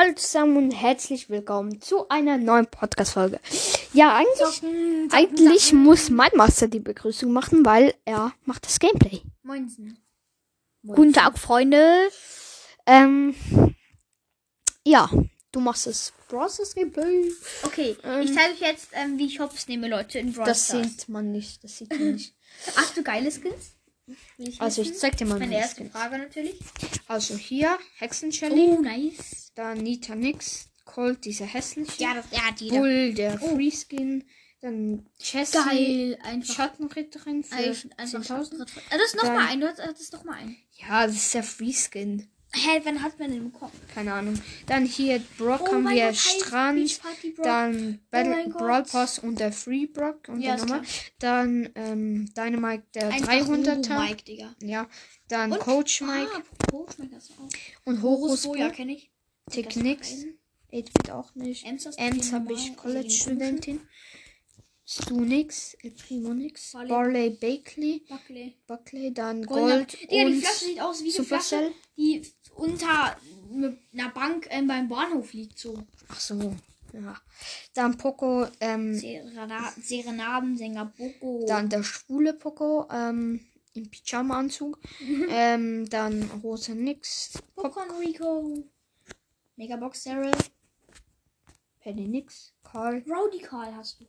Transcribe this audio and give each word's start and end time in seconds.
Hallo 0.00 0.12
zusammen 0.14 0.56
und 0.56 0.70
herzlich 0.70 1.28
willkommen 1.28 1.80
zu 1.80 2.08
einer 2.08 2.38
neuen 2.38 2.66
Podcast-Folge. 2.68 3.40
Ja, 3.92 4.14
eigentlich, 4.14 4.36
Zocken, 4.38 5.10
zocken, 5.10 5.12
eigentlich 5.12 5.64
zocken. 5.64 5.82
muss 5.82 6.08
mein 6.08 6.30
Master 6.36 6.68
die 6.68 6.78
Begrüßung 6.78 7.32
machen, 7.32 7.64
weil 7.66 7.94
er 8.04 8.32
macht 8.44 8.64
das 8.66 8.78
Gameplay. 8.78 9.22
Moinsen. 9.42 9.98
Guten 10.86 11.12
Tag, 11.12 11.36
Freunde. 11.36 12.10
Ähm, 12.86 13.34
ja, 14.84 15.10
du 15.50 15.58
machst 15.58 15.88
das 15.88 16.12
Process 16.28 16.76
Gameplay. 16.76 17.32
Okay, 17.64 17.96
Ähm, 18.04 18.20
ich 18.20 18.32
zeige 18.32 18.52
euch 18.52 18.60
jetzt, 18.60 18.90
ähm, 18.92 19.18
wie 19.18 19.26
ich 19.26 19.40
Hops 19.40 19.66
nehme, 19.66 19.88
Leute, 19.88 20.20
in 20.20 20.32
Brawl 20.32 20.46
Das 20.46 20.68
sieht 20.68 21.08
man 21.08 21.32
nicht, 21.32 21.64
das 21.64 21.78
sieht 21.78 21.90
man 21.90 22.12
nicht. 22.12 22.36
Hast 22.76 22.96
du 22.96 23.02
geile 23.02 23.32
Skins? 23.32 23.74
Ich 24.38 24.60
Also 24.60 24.80
ich 24.82 24.96
zeig 24.96 25.16
dir 25.16 25.26
mal 25.26 25.40
Meine 25.40 25.46
meine 25.46 25.60
erste 25.60 25.82
Skins. 25.82 25.92
Frage 25.92 26.18
natürlich. 26.18 26.54
Also 27.08 27.34
hier 27.34 27.76
Hexen 27.98 28.30
Shelly, 28.30 28.76
Oh, 28.78 28.80
nice. 28.80 29.47
Dann 29.58 29.78
Nita 29.78 30.14
Nix, 30.14 30.68
Colt, 30.84 31.24
dieser 31.24 31.44
hässliche, 31.46 32.02
Ja, 32.02 32.14
das, 32.14 32.26
ja, 32.30 32.50
die. 32.58 32.68
Bull, 32.70 33.12
der 33.14 33.38
Free 33.38 33.70
Skin, 33.70 34.24
dann 34.60 35.06
Jessie, 35.18 35.58
Geil, 35.58 36.18
einfach. 36.22 36.54
Schattenritterin 36.54 37.44
für 37.44 37.54
Einfach, 37.56 37.90
einfach 37.98 38.20
10.000. 38.22 38.62
Ah, 38.90 38.96
das 38.96 39.00
ist 39.06 39.16
noch 39.16 39.22
Dann- 39.24 39.34
mal 39.34 39.46
ein, 39.48 39.60
du 39.60 39.68
hast 39.68 39.78
das 39.78 40.00
ist 40.00 40.12
noch 40.12 40.24
mal 40.24 40.34
ein. 40.36 40.56
Ja, 40.76 41.06
das 41.06 41.16
ist 41.16 41.34
der 41.34 41.42
Free 41.42 41.72
Skin. 41.72 42.28
Hä, 42.54 42.80
wann 42.84 43.02
hat 43.02 43.18
man 43.18 43.30
den 43.30 43.52
bekommen? 43.52 43.72
Keine 43.94 44.14
Ahnung. 44.14 44.40
Dann 44.66 44.86
hier 44.86 45.20
Brock 45.36 45.60
Oh 45.64 45.72
haben 45.74 45.84
wir 45.90 46.06
Gott, 46.06 46.16
Strand. 46.16 47.00
Dann 47.42 48.00
Battle, 48.10 48.30
mein 48.30 48.50
Gott. 48.50 48.58
Brawl 48.62 48.82
Pass 48.84 49.18
und 49.18 49.38
der 49.38 49.52
Free 49.52 49.84
Brock 49.84 50.28
und 50.28 50.40
Ja, 50.40 50.54
der 50.54 50.64
ist 50.64 50.66
Nummer. 50.70 50.82
Dann 51.18 51.68
ähm, 51.74 52.32
Dynamite 52.34 52.84
der 52.94 53.08
Einfach 53.08 53.32
300er. 53.34 53.88
Robo 53.92 54.00
Mike, 54.00 54.24
Digga. 54.24 54.54
Ja. 54.62 54.88
Dann 55.28 55.52
Und- 55.52 55.58
Coach 55.60 56.00
Mike 56.00 56.30
Ah, 56.34 56.42
Coach 56.70 56.96
Mike 56.96 57.16
und 57.84 58.00
Horus 58.02 58.44
Boja 58.44 58.68
Bo. 58.68 58.74
kenne 58.74 58.92
ich. 58.94 59.10
Tick 59.50 59.76
nix. 59.76 60.10
Reisen. 60.10 60.38
8-Bit 60.72 61.10
auch 61.10 61.34
nicht. 61.34 61.66
Ems 61.66 62.32
habe 62.32 62.52
ich 62.52 62.76
College-Studentin. 62.76 63.80
Stu 64.90 65.20
nix. 65.20 65.76
El 65.82 65.90
Primo 65.90 66.32
nix. 66.32 66.72
Barley. 66.72 66.88
Barley 66.88 67.30
Bakley. 67.30 68.04
Buckley. 68.08 68.56
Buckley. 68.66 69.12
Dann 69.12 69.44
Goldener- 69.44 69.76
Gold 69.84 70.00
Digga, 70.10 70.24
die 70.24 70.40
Flasche 70.40 70.64
sieht 70.64 70.80
aus 70.80 71.04
wie 71.04 71.14
eine. 71.14 71.24
Flasche, 71.26 71.72
die 71.96 72.22
unter 72.54 73.16
einer 73.92 74.08
Bank 74.10 74.46
ähm, 74.50 74.66
beim 74.66 74.88
Bahnhof 74.88 75.32
liegt. 75.34 75.58
So. 75.58 75.82
Ach 76.08 76.18
so. 76.20 76.54
Ja. 76.94 77.20
Dann 77.74 77.98
Poco. 77.98 78.46
Ähm, 78.60 78.94
Serena 78.94 79.72
Serenadensänger 79.78 80.86
Boko. 80.96 81.44
Dann 81.46 81.68
der 81.68 81.82
schwule 81.82 82.32
Poco 82.32 82.88
ähm, 82.90 83.40
im 83.74 83.90
Pyjama-Anzug. 83.90 84.78
ähm, 85.28 85.88
dann 85.90 86.30
Rosa 86.42 86.74
Nix. 86.74 87.34
Popcorn 87.54 87.90
Rico. 87.90 88.64
Megabox 89.58 90.04
Daryl. 90.04 90.30
Penny 91.80 92.06
Nix. 92.06 92.52
Karl. 92.62 93.02
Rowdy 93.08 93.40
Carl 93.40 93.74
hast 93.74 94.00
du. 94.00 94.06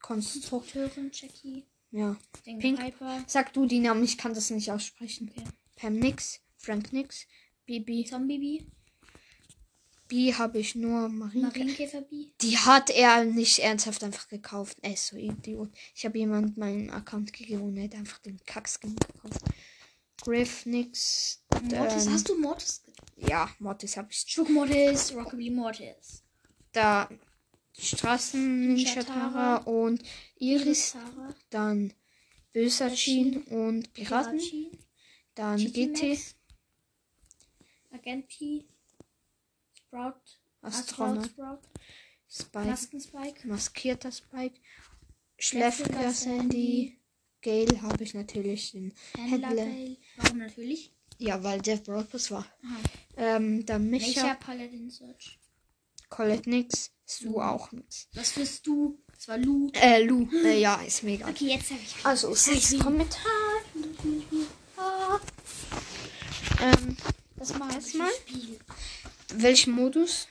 Konstrukt. 0.00 0.48
Konstrukteurin 0.72 1.10
Jackie. 1.12 1.66
Ja. 1.90 2.16
Den 2.46 2.58
Pink. 2.58 2.80
Piper. 2.80 3.22
Sag 3.26 3.52
du 3.52 3.66
die 3.66 3.78
Namen, 3.78 4.02
ich 4.02 4.16
kann 4.16 4.32
das 4.32 4.48
nicht 4.48 4.70
aussprechen. 4.72 5.30
Okay. 5.30 5.46
Pam 5.76 5.94
Nix. 5.98 6.40
Frank 6.56 6.94
Nix. 6.94 7.26
Bibi. 7.66 8.04
Zombie 8.04 8.66
B 10.08 10.32
habe 10.32 10.60
ich 10.60 10.74
nur 10.74 11.10
Marien. 11.10 11.42
Marienkäfer 11.42 12.00
B. 12.00 12.30
Die 12.40 12.56
hat 12.56 12.88
er 12.88 13.24
nicht 13.24 13.58
ernsthaft 13.58 14.02
einfach 14.02 14.28
gekauft. 14.28 14.78
Er 14.80 14.94
ist 14.94 15.08
so 15.08 15.16
Idiot. 15.16 15.70
Ich 15.94 16.06
habe 16.06 16.16
jemand 16.16 16.56
meinen 16.56 16.88
Account 16.88 17.34
gegeben 17.34 17.64
und 17.64 17.76
er 17.76 17.84
hat 17.84 17.94
einfach 17.96 18.18
den 18.18 18.40
Kackskin 18.46 18.96
gekauft. 18.96 19.42
Griff 20.22 20.64
Nix. 20.64 21.42
Mortis. 21.50 22.06
Ähm, 22.06 22.12
Hast 22.12 22.28
du 22.30 22.38
Mortis? 22.38 22.82
Ja, 23.16 23.50
Mortis 23.58 23.96
habe 23.96 24.08
ich 24.10 24.24
Schuk 24.28 24.50
Mortis. 24.50 25.14
Rockabilly 25.14 25.50
Mortis. 25.50 26.22
da 26.72 27.08
Straßen 27.78 28.74
Ninja 28.74 29.02
Tara 29.02 29.30
Tara. 29.30 29.56
und 29.64 30.02
Iris, 30.36 30.92
Sarah. 30.92 31.34
dann 31.50 31.92
Jean 32.54 33.42
und 33.44 33.92
Piraten, 33.92 34.40
dann 35.34 35.58
GT, 35.58 36.08
Max. 36.08 36.34
Agent 37.92 38.28
P. 38.28 38.64
Sprout. 39.74 40.14
Astronaut. 40.62 41.30
Spike, 42.28 42.66
Maskenspike. 42.66 43.46
maskierter 43.46 44.10
Spike, 44.10 44.58
Schläfriger 45.38 45.92
Schläfriger 45.92 46.12
Sandy, 46.12 46.98
Gale 47.42 47.82
habe 47.82 48.02
ich 48.02 48.14
natürlich 48.14 48.72
den 48.72 48.92
Händler. 49.16 49.48
Händler. 49.64 49.96
Warum 50.16 50.38
natürlich? 50.38 50.92
Ja, 51.18 51.42
weil 51.42 51.60
der 51.62 51.76
Brawl 51.76 52.04
Pass 52.04 52.30
war. 52.30 52.46
Aha. 52.64 52.76
Ähm, 53.16 53.64
dann 53.64 53.90
Welcher 53.90 54.22
Micha, 54.24 54.34
Paladin 54.34 54.90
Search? 54.90 55.38
Colette 56.08 56.48
nix, 56.50 56.90
Stu 57.08 57.32
Lu. 57.32 57.40
auch 57.40 57.72
nix. 57.72 58.08
Was 58.14 58.36
wirst 58.36 58.66
du? 58.66 59.02
Das 59.14 59.28
war 59.28 59.38
Lu. 59.38 59.70
Äh, 59.72 60.02
Lu, 60.04 60.28
äh, 60.44 60.60
ja, 60.60 60.76
ist 60.82 61.02
mega. 61.02 61.26
Okay, 61.28 61.46
jetzt 61.48 61.70
habe 61.70 61.80
ich. 61.82 62.04
Also, 62.04 62.34
sechs. 62.34 62.74
Ah, 64.76 65.18
Ähm, 66.60 66.96
das 67.36 67.54
mal 67.58 67.72
Erstmal? 67.72 68.10
Spiel. 68.12 68.58
welchen 69.34 69.72
Modus? 69.72 70.28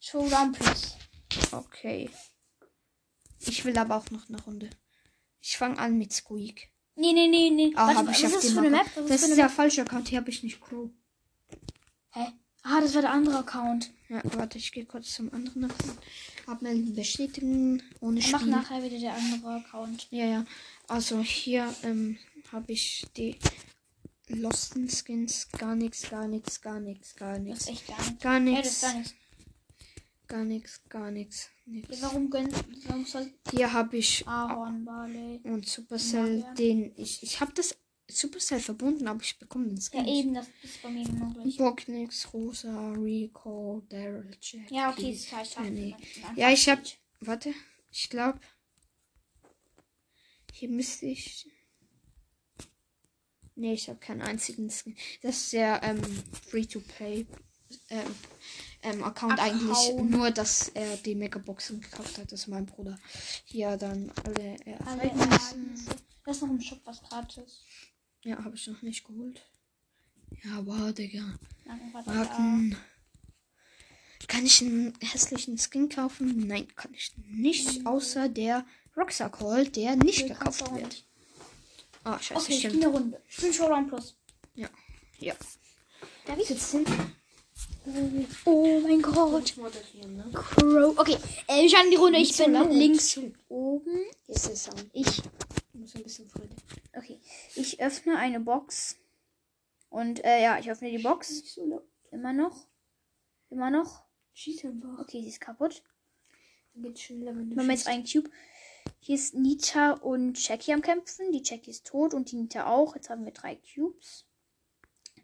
Showdown 0.00 0.52
Plus. 0.52 0.96
Okay. 1.52 2.10
Ich 3.40 3.64
will 3.64 3.76
aber 3.78 3.96
auch 3.96 4.10
noch 4.10 4.28
eine 4.28 4.40
Runde. 4.42 4.70
Ich 5.40 5.56
fange 5.56 5.78
an 5.78 5.96
mit 5.98 6.12
Squeak. 6.12 6.70
Nee, 6.96 7.12
nee, 7.12 7.28
nee, 7.28 7.50
nee. 7.50 7.72
Ah, 7.76 7.88
Warte, 7.94 8.08
was 8.08 8.18
ich 8.18 8.24
ist 8.24 8.34
auf 8.36 8.42
das 8.42 8.52
für 8.52 8.58
eine 8.60 8.70
Map? 8.70 8.86
Was 8.96 9.06
Das 9.08 9.22
ist 9.22 9.28
ist 9.30 9.36
der 9.36 9.48
falsche 9.50 9.82
Account. 9.82 10.08
Hier 10.08 10.18
habe 10.18 10.30
ich 10.30 10.42
nicht 10.42 10.60
Crow. 10.60 10.88
Hä? 12.12 12.26
Ah, 12.62 12.80
das 12.80 12.94
war 12.94 13.02
der 13.02 13.12
andere 13.12 13.38
Account. 13.38 13.90
Ja, 14.08 14.20
warte, 14.36 14.58
ich 14.58 14.72
gehe 14.72 14.86
kurz 14.86 15.12
zum 15.14 15.32
anderen 15.32 15.64
Account. 15.66 15.98
Abmelden, 16.46 16.94
bestätigen, 16.94 17.82
ohne 18.00 18.20
Ich 18.20 18.32
mach 18.32 18.40
Spiel. 18.40 18.50
nachher 18.52 18.82
wieder 18.82 18.98
der 18.98 19.14
andere 19.14 19.56
Account. 19.56 20.06
Ja, 20.10 20.24
ja. 20.26 20.44
Also 20.88 21.20
hier 21.20 21.72
ähm, 21.82 22.18
habe 22.52 22.72
ich 22.72 23.04
die 23.16 23.36
Losten 24.28 24.88
Skins. 24.88 25.48
Gar 25.58 25.74
nichts, 25.76 26.08
gar 26.08 26.26
nichts, 26.28 26.60
gar 26.60 26.80
nichts, 26.80 27.14
gar 27.16 27.34
Das 27.34 27.42
nichts. 27.42 27.60
ist 27.62 27.68
echt 27.70 27.86
gar 27.88 27.98
nicht. 27.98 28.20
Gar 28.20 28.40
das 28.40 28.48
ist 28.48 28.54
nichts. 28.54 28.80
gar 28.82 28.94
nichts. 28.94 29.14
Gar 30.28 30.44
nichts, 30.44 30.80
gar 30.88 31.10
nichts. 31.10 31.50
Nix. 31.66 32.02
warum 32.02 32.30
gönnt. 32.30 32.52
Warum 32.88 33.04
soll 33.06 33.32
Hier 33.52 33.72
habe 33.72 33.96
ich 33.96 34.26
Ahorn, 34.26 34.84
Barley? 34.84 35.40
und 35.44 35.68
Supercell, 35.68 36.40
Ja. 36.40 36.54
den 36.54 36.92
ich. 36.96 37.22
Ich 37.22 37.40
habe 37.40 37.52
das 37.54 37.76
Supercell 38.08 38.60
verbunden, 38.60 39.06
aber 39.08 39.22
ich 39.22 39.38
bekomme 39.38 39.66
den 39.68 39.80
Skin. 39.80 40.04
Ja, 40.04 40.12
eben, 40.12 40.34
das 40.34 40.46
ist 40.62 40.82
bei 40.82 40.90
mir 40.90 41.04
genau 41.04 41.30
gleich. 41.32 41.56
Bocknix, 41.56 42.32
Rosa, 42.32 42.92
Rico, 42.92 43.82
Daryl, 43.88 44.30
Jack. 44.40 44.70
Ja, 44.70 44.90
okay, 44.90 45.12
ist 45.12 45.28
klar. 45.28 45.42
Ich 45.42 45.58
Nee. 45.58 45.96
Ja, 46.34 46.50
ich 46.50 46.68
hab. 46.68 46.80
Warte, 47.20 47.52
ich 47.90 48.08
glaube. 48.10 48.40
Hier 50.52 50.68
müsste 50.68 51.06
ich. 51.06 51.46
Nee, 53.54 53.74
ich 53.74 53.88
habe 53.88 53.98
keinen 53.98 54.22
einzigen 54.22 54.70
Skin. 54.70 54.96
Das 55.22 55.36
ist 55.36 55.52
der 55.52 55.82
ähm, 55.82 56.02
Free-to-Play 56.50 57.26
ähm, 57.90 58.14
ähm, 58.86 59.04
Account 59.04 59.38
eigentlich. 59.38 59.70
Account. 59.90 60.10
Nur, 60.10 60.30
dass 60.30 60.68
er 60.70 60.96
die 60.98 61.14
Megaboxen 61.14 61.80
gekauft 61.80 62.18
hat. 62.18 62.32
Das 62.32 62.40
ist 62.40 62.46
mein 62.48 62.66
Bruder. 62.66 62.98
Hier 63.44 63.76
dann 63.76 64.12
alle 64.24 64.56
Ereignisse. 64.64 65.56
Das 66.24 66.36
ist 66.36 66.42
noch 66.42 66.50
im 66.50 66.60
Shop 66.60 66.80
was 66.84 67.02
gratis. 67.02 67.60
Ja, 68.24 68.42
habe 68.44 68.56
ich 68.56 68.66
noch 68.66 68.82
nicht 68.82 69.04
geholt. 69.06 69.40
Ja, 70.42 70.58
aber 70.58 70.92
Digga. 70.92 71.38
Marken. 72.04 72.76
Kann 74.26 74.44
ich 74.44 74.60
einen 74.62 74.92
hässlichen 75.00 75.56
Skin 75.58 75.88
kaufen? 75.88 76.46
Nein, 76.48 76.66
kann 76.74 76.92
ich 76.94 77.12
nicht. 77.16 77.86
Außer 77.86 78.28
der 78.28 78.66
Rucksack 78.96 79.40
Hall, 79.40 79.68
der 79.68 79.94
nicht 79.96 80.22
Nee, 80.22 80.28
gekauft 80.30 80.68
wird. 80.74 81.04
Ah, 82.02 82.18
scheiße, 82.18 82.40
Okay, 82.40 82.52
ich 82.52 82.58
stimmt. 82.58 82.74
spiele 82.74 82.86
eine 82.88 82.96
Runde. 82.96 83.22
Ich 83.28 83.36
bin 83.36 83.52
Showdown 83.52 83.88
Plus. 83.88 84.16
Ja. 84.54 84.68
Ja. 85.18 85.34
Darf 86.26 86.38
ich? 86.38 86.48
Jetzt 86.48 86.70
sind 86.70 86.88
Oh 88.44 88.80
mein 88.80 89.00
Gott. 89.00 89.54
Crow. 90.32 90.98
Okay, 90.98 91.16
äh, 91.46 91.62
wir 91.62 91.70
schauen 91.70 91.90
die 91.90 91.96
Runde. 91.96 92.18
Ich 92.18 92.36
bin 92.36 92.52
links 92.70 93.18
oben. 93.48 94.02
Hier 94.26 94.34
ist 94.34 94.56
Sound. 94.56 94.86
Ich, 94.92 95.22
muss 95.72 95.94
ein 95.94 96.02
bisschen 96.02 96.28
Freude. 96.28 96.54
okay. 96.96 97.20
Ich 97.54 97.80
öffne 97.80 98.16
eine 98.18 98.40
Box. 98.40 98.96
Und, 99.88 100.24
äh, 100.24 100.42
ja, 100.42 100.58
ich 100.58 100.70
öffne 100.70 100.90
die 100.90 100.98
Box. 100.98 101.58
Immer 102.10 102.32
noch. 102.32 102.66
Immer 103.50 103.70
noch. 103.70 104.02
Schieß 104.34 104.64
einfach. 104.64 104.98
Okay, 104.98 105.22
sie 105.22 105.28
ist 105.28 105.40
kaputt. 105.40 105.82
Dann 106.74 106.82
geht's 106.82 107.02
schneller, 107.02 107.36
wenn 107.36 107.50
du 107.50 107.56
Wir 107.56 107.62
haben 107.62 107.70
jetzt 107.70 107.86
einen 107.86 108.04
Cube. 108.04 108.30
Hier 108.98 109.14
ist 109.14 109.34
Nita 109.34 109.92
und 109.92 110.46
Jackie 110.46 110.72
am 110.72 110.82
Kämpfen. 110.82 111.32
Die 111.32 111.42
Jackie 111.44 111.70
ist 111.70 111.86
tot 111.86 112.14
und 112.14 112.32
die 112.32 112.36
Nita 112.36 112.66
auch. 112.66 112.96
Jetzt 112.96 113.10
haben 113.10 113.24
wir 113.24 113.32
drei 113.32 113.56
Cubes. 113.56 114.26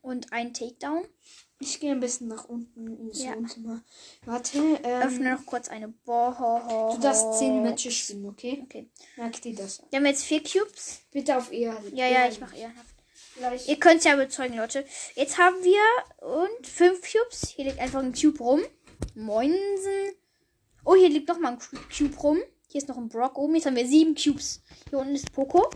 Und 0.00 0.32
einen 0.32 0.54
Takedown. 0.54 1.04
Ich 1.62 1.78
gehe 1.80 1.92
ein 1.92 2.00
bisschen 2.00 2.28
nach 2.28 2.44
unten 2.46 2.98
ins 3.08 3.22
Ja. 3.22 3.36
Wohnzimmer. 3.36 3.82
Warte, 4.24 4.58
ähm, 4.58 5.02
Öffne 5.02 5.34
noch 5.34 5.46
kurz 5.46 5.68
eine 5.68 5.88
Boho. 5.88 6.92
du 6.94 7.00
darfst 7.00 7.38
10 7.38 7.62
Matches 7.62 7.94
spielen, 7.94 8.26
okay? 8.26 8.60
Okay. 8.64 8.88
Merk 9.16 9.40
dir 9.42 9.54
das. 9.54 9.82
Wir 9.90 9.98
haben 9.98 10.06
jetzt 10.06 10.24
vier 10.24 10.42
Cubes. 10.42 11.00
Bitte 11.12 11.36
auf 11.36 11.52
eher. 11.52 11.76
Ja, 11.94 12.06
ja, 12.08 12.28
ich 12.28 12.40
mache 12.40 12.56
ehrenhaft. 12.56 12.94
Gleich. 13.36 13.68
Ihr 13.68 13.76
könnt 13.78 13.98
es 13.98 14.04
ja 14.04 14.14
überzeugen, 14.14 14.56
Leute. 14.56 14.84
Jetzt 15.14 15.38
haben 15.38 15.56
wir 15.62 15.80
und 16.28 16.66
fünf 16.66 17.00
Cubes. 17.10 17.48
Hier 17.50 17.64
liegt 17.66 17.78
einfach 17.78 18.00
ein 18.02 18.12
Cube 18.12 18.38
rum. 18.42 18.60
Moinsen. 19.14 20.12
Oh, 20.84 20.94
hier 20.96 21.08
liegt 21.08 21.28
noch 21.28 21.38
mal 21.38 21.52
ein 21.52 21.58
Cu- 21.58 21.76
Cube 21.96 22.16
rum. 22.18 22.38
Hier 22.68 22.80
ist 22.80 22.88
noch 22.88 22.96
ein 22.96 23.08
Brock 23.08 23.38
oben. 23.38 23.54
Jetzt 23.54 23.66
haben 23.66 23.76
wir 23.76 23.86
sieben 23.86 24.14
Cubes. 24.14 24.62
Hier 24.90 24.98
unten 24.98 25.14
ist 25.14 25.32
Poco. 25.32 25.70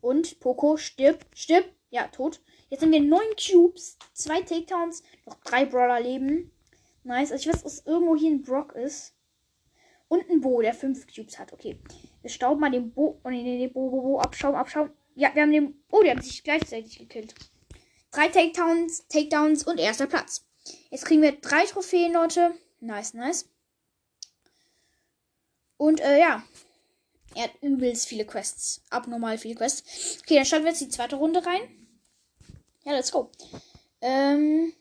Und 0.00 0.38
Poco 0.40 0.76
stirbt. 0.76 1.26
Stirbt. 1.36 1.72
Ja, 1.90 2.06
tot. 2.08 2.40
Jetzt 2.70 2.82
haben 2.82 2.92
wir 2.92 3.00
neun 3.00 3.34
Cubes. 3.36 3.96
Zwei 4.12 4.42
Takedowns. 4.42 5.02
Noch 5.26 5.36
drei 5.42 5.64
Brawler 5.64 6.00
leben. 6.00 6.50
Nice. 7.04 7.32
Also 7.32 7.48
ich 7.48 7.54
weiß, 7.54 7.62
dass 7.62 7.86
irgendwo 7.86 8.16
hier 8.16 8.30
ein 8.30 8.42
Brock 8.42 8.74
ist. 8.74 9.14
Und 10.08 10.28
ein 10.30 10.40
Bo, 10.40 10.62
der 10.62 10.74
fünf 10.74 11.06
Cubes 11.06 11.38
hat. 11.38 11.52
Okay. 11.52 11.78
Wir 12.22 12.30
stauben 12.30 12.60
mal 12.60 12.70
den 12.70 12.92
Bo. 12.92 13.20
Oh 13.24 13.30
nee, 13.30 13.42
nee, 13.42 13.58
nee. 13.58 13.68
Bo, 13.68 13.90
Bo, 13.90 14.02
Bo. 14.02 14.18
Abschauen, 14.20 14.54
abschauen. 14.54 14.90
Ja, 15.14 15.34
wir 15.34 15.42
haben 15.42 15.52
den. 15.52 15.82
Oh, 15.90 16.02
die 16.02 16.10
haben 16.10 16.22
sich 16.22 16.42
gleichzeitig 16.42 16.98
gekillt. 16.98 17.34
Drei 18.10 18.28
Takedowns, 18.28 19.06
Takedowns 19.08 19.66
und 19.66 19.78
erster 19.78 20.06
Platz. 20.06 20.46
Jetzt 20.90 21.04
kriegen 21.04 21.22
wir 21.22 21.32
drei 21.32 21.64
Trophäen, 21.66 22.12
Leute. 22.12 22.54
Nice, 22.80 23.14
nice. 23.14 23.48
Und 25.76 26.00
äh, 26.00 26.18
ja. 26.18 26.42
Er 27.34 27.44
hat 27.44 27.62
übelst 27.62 28.08
viele 28.08 28.24
Quests. 28.24 28.82
Abnormal 28.90 29.38
viele 29.38 29.54
Quests. 29.54 30.20
Okay, 30.22 30.36
dann 30.36 30.44
starten 30.44 30.64
wir 30.64 30.72
jetzt 30.72 30.80
die 30.80 30.88
zweite 30.88 31.16
Runde 31.16 31.44
rein. 31.44 31.87
Ja, 32.88 32.94
let's 32.94 33.12
go. 33.12 33.30
Ähm, 34.00 34.72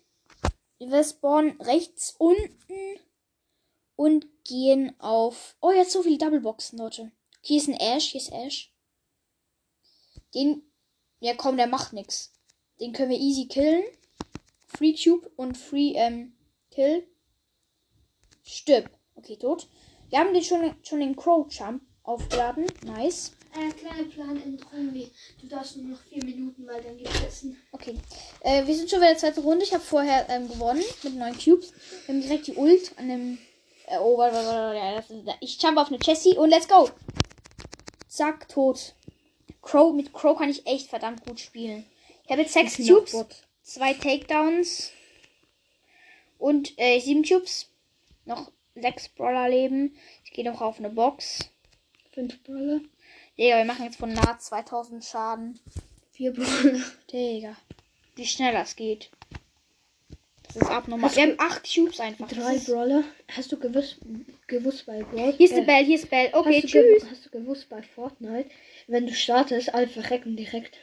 wir 0.80 1.04
spawnen 1.04 1.59
rechts 1.59 2.15
unten 2.18 3.01
und 3.98 4.25
gehen 4.45 4.98
auf. 5.01 5.57
Oh, 5.59 5.71
jetzt 5.71 5.92
so 5.92 6.04
viele 6.04 6.18
Doubleboxen, 6.18 6.80
Leute. 6.80 7.12
Hier 7.42 7.57
ist 7.57 7.68
ein 7.68 7.74
Ash, 7.74 8.12
hier 8.12 8.21
ist 8.21 8.31
Ash. 8.31 8.74
Den. 10.33 10.63
Ja, 11.19 11.33
komm, 11.36 11.57
der 11.57 11.68
macht 11.68 11.92
nix. 11.92 12.31
Den 12.80 12.94
können 12.94 13.09
wir 13.09 13.19
easy 13.19 13.50
killen. 13.50 13.83
Free 14.68 14.94
Cube 14.94 15.30
und 15.36 15.57
Free 15.57 15.92
ähm, 15.95 16.31
Kill. 16.71 17.06
Stirb. 18.42 18.89
Okay, 19.15 19.36
tot. 19.36 19.68
Wir 20.07 20.19
haben 20.19 20.33
den 20.33 20.44
schon, 20.45 20.77
schon 20.81 21.01
den 21.01 21.18
Crow 21.18 21.45
Jump 21.51 21.83
aufgeladen. 22.04 22.68
Nice. 22.86 23.33
Äh, 23.57 23.71
kleiner 23.71 24.04
Plan 24.04 24.42
in 24.44 24.57
Trombi. 24.57 25.09
Du 25.42 25.48
darfst 25.48 25.77
nur 25.77 25.92
noch 25.92 26.00
4 26.04 26.24
Minuten, 26.24 26.68
weil 26.68 26.81
dann 26.81 26.98
geht's 26.98 27.21
essen. 27.25 27.57
Okay. 27.71 27.95
Äh, 28.42 28.68
wir 28.68 28.75
sind 28.75 28.89
schon 28.89 29.00
bei 29.00 29.07
der 29.07 29.18
zweiten 29.18 29.39
Runde. 29.39 29.63
Ich 29.63 29.74
habe 29.74 29.83
vorher 29.83 30.30
ähm, 30.30 30.48
gewonnen 30.48 30.83
mit 31.01 31.15
neun 31.15 31.36
Cubes. 31.38 31.74
Wir 32.06 32.13
haben 32.13 32.21
direkt 32.21 32.48
die 32.48 32.54
Ult 32.54 32.92
an 32.98 33.09
dem. 33.09 33.38
Äh, 33.88 33.98
oh, 33.98 34.18
warte, 34.18 34.36
warte, 34.36 34.50
warte. 34.50 34.77
Ja, 34.77 34.95
das 34.95 35.09
ist, 35.09 35.38
ich 35.42 35.62
jump 35.62 35.77
auf 35.80 35.88
eine 35.88 35.98
Jessie 36.00 36.38
und 36.38 36.50
let's 36.50 36.68
go. 36.68 36.89
Zack, 38.07 38.48
tot. 38.48 38.94
Crow, 39.62 39.94
mit 39.94 40.13
Crow 40.13 40.38
kann 40.38 40.50
ich 40.50 40.68
echt 40.68 40.89
verdammt 40.89 41.25
gut 41.25 41.39
spielen. 41.39 41.86
Ich 42.25 42.30
habe 42.30 42.42
jetzt 42.42 42.54
sechs 42.54 42.77
Cubes, 42.77 43.25
zwei 43.63 43.94
Takedowns 43.94 44.92
und 46.38 46.74
äh, 46.77 47.00
sieben 47.00 47.24
Cubes. 47.24 47.69
Noch 48.25 48.51
sechs 48.75 49.09
Brawler 49.09 49.50
leben. 49.50 49.98
Ich 50.25 50.31
gehe 50.31 50.45
noch 50.45 50.62
auf 50.62 50.77
eine 50.77 50.89
Box. 50.89 51.39
5 52.13 52.44
Brawler. 52.44 52.81
Digga, 53.38 53.57
wir 53.57 53.66
machen 53.66 53.86
jetzt 53.86 53.98
von 53.98 54.13
nah 54.13 54.38
2000 54.39 55.04
Schaden. 55.04 55.60
4 56.13 56.34
Brawler. 56.34 56.81
Digga. 57.12 57.56
Wie 58.16 58.25
schnell 58.25 58.54
das 58.54 58.75
geht. 58.75 59.10
Das 60.54 60.56
ist 60.63 60.69
abnormal. 60.72 61.13
Wir 61.16 61.24
haben 61.24 61.36
acht 61.38 61.68
Cubes 61.72 62.00
einfach. 62.00 62.28
Das 62.28 62.39
3 62.39 62.56
ist- 62.56 62.66
Brawler. 62.68 63.04
Hast 63.36 63.51
du 63.51 63.60
gewusst, 63.60 63.98
gewusst 64.48 64.86
bei 64.88 65.04
Brawl? 65.04 65.34
Hier 65.34 65.45
ist 65.45 65.56
die 65.56 65.62
äh, 65.62 65.66
Bell, 65.66 65.86
hier 65.86 65.95
ist 65.95 66.10
Bell. 66.10 66.30
Okay, 66.34 66.56
hast, 66.56 66.63
du 66.63 66.68
tschüss. 66.68 67.06
hast 67.12 67.25
du 67.25 67.30
gewusst 67.30 67.69
bei 67.69 67.84
Fortnite, 67.84 68.50
wenn 68.88 69.06
du 69.06 69.13
startest, 69.13 69.74
alle 69.74 69.88
verrecken 69.88 70.36
direkt. 70.36 70.78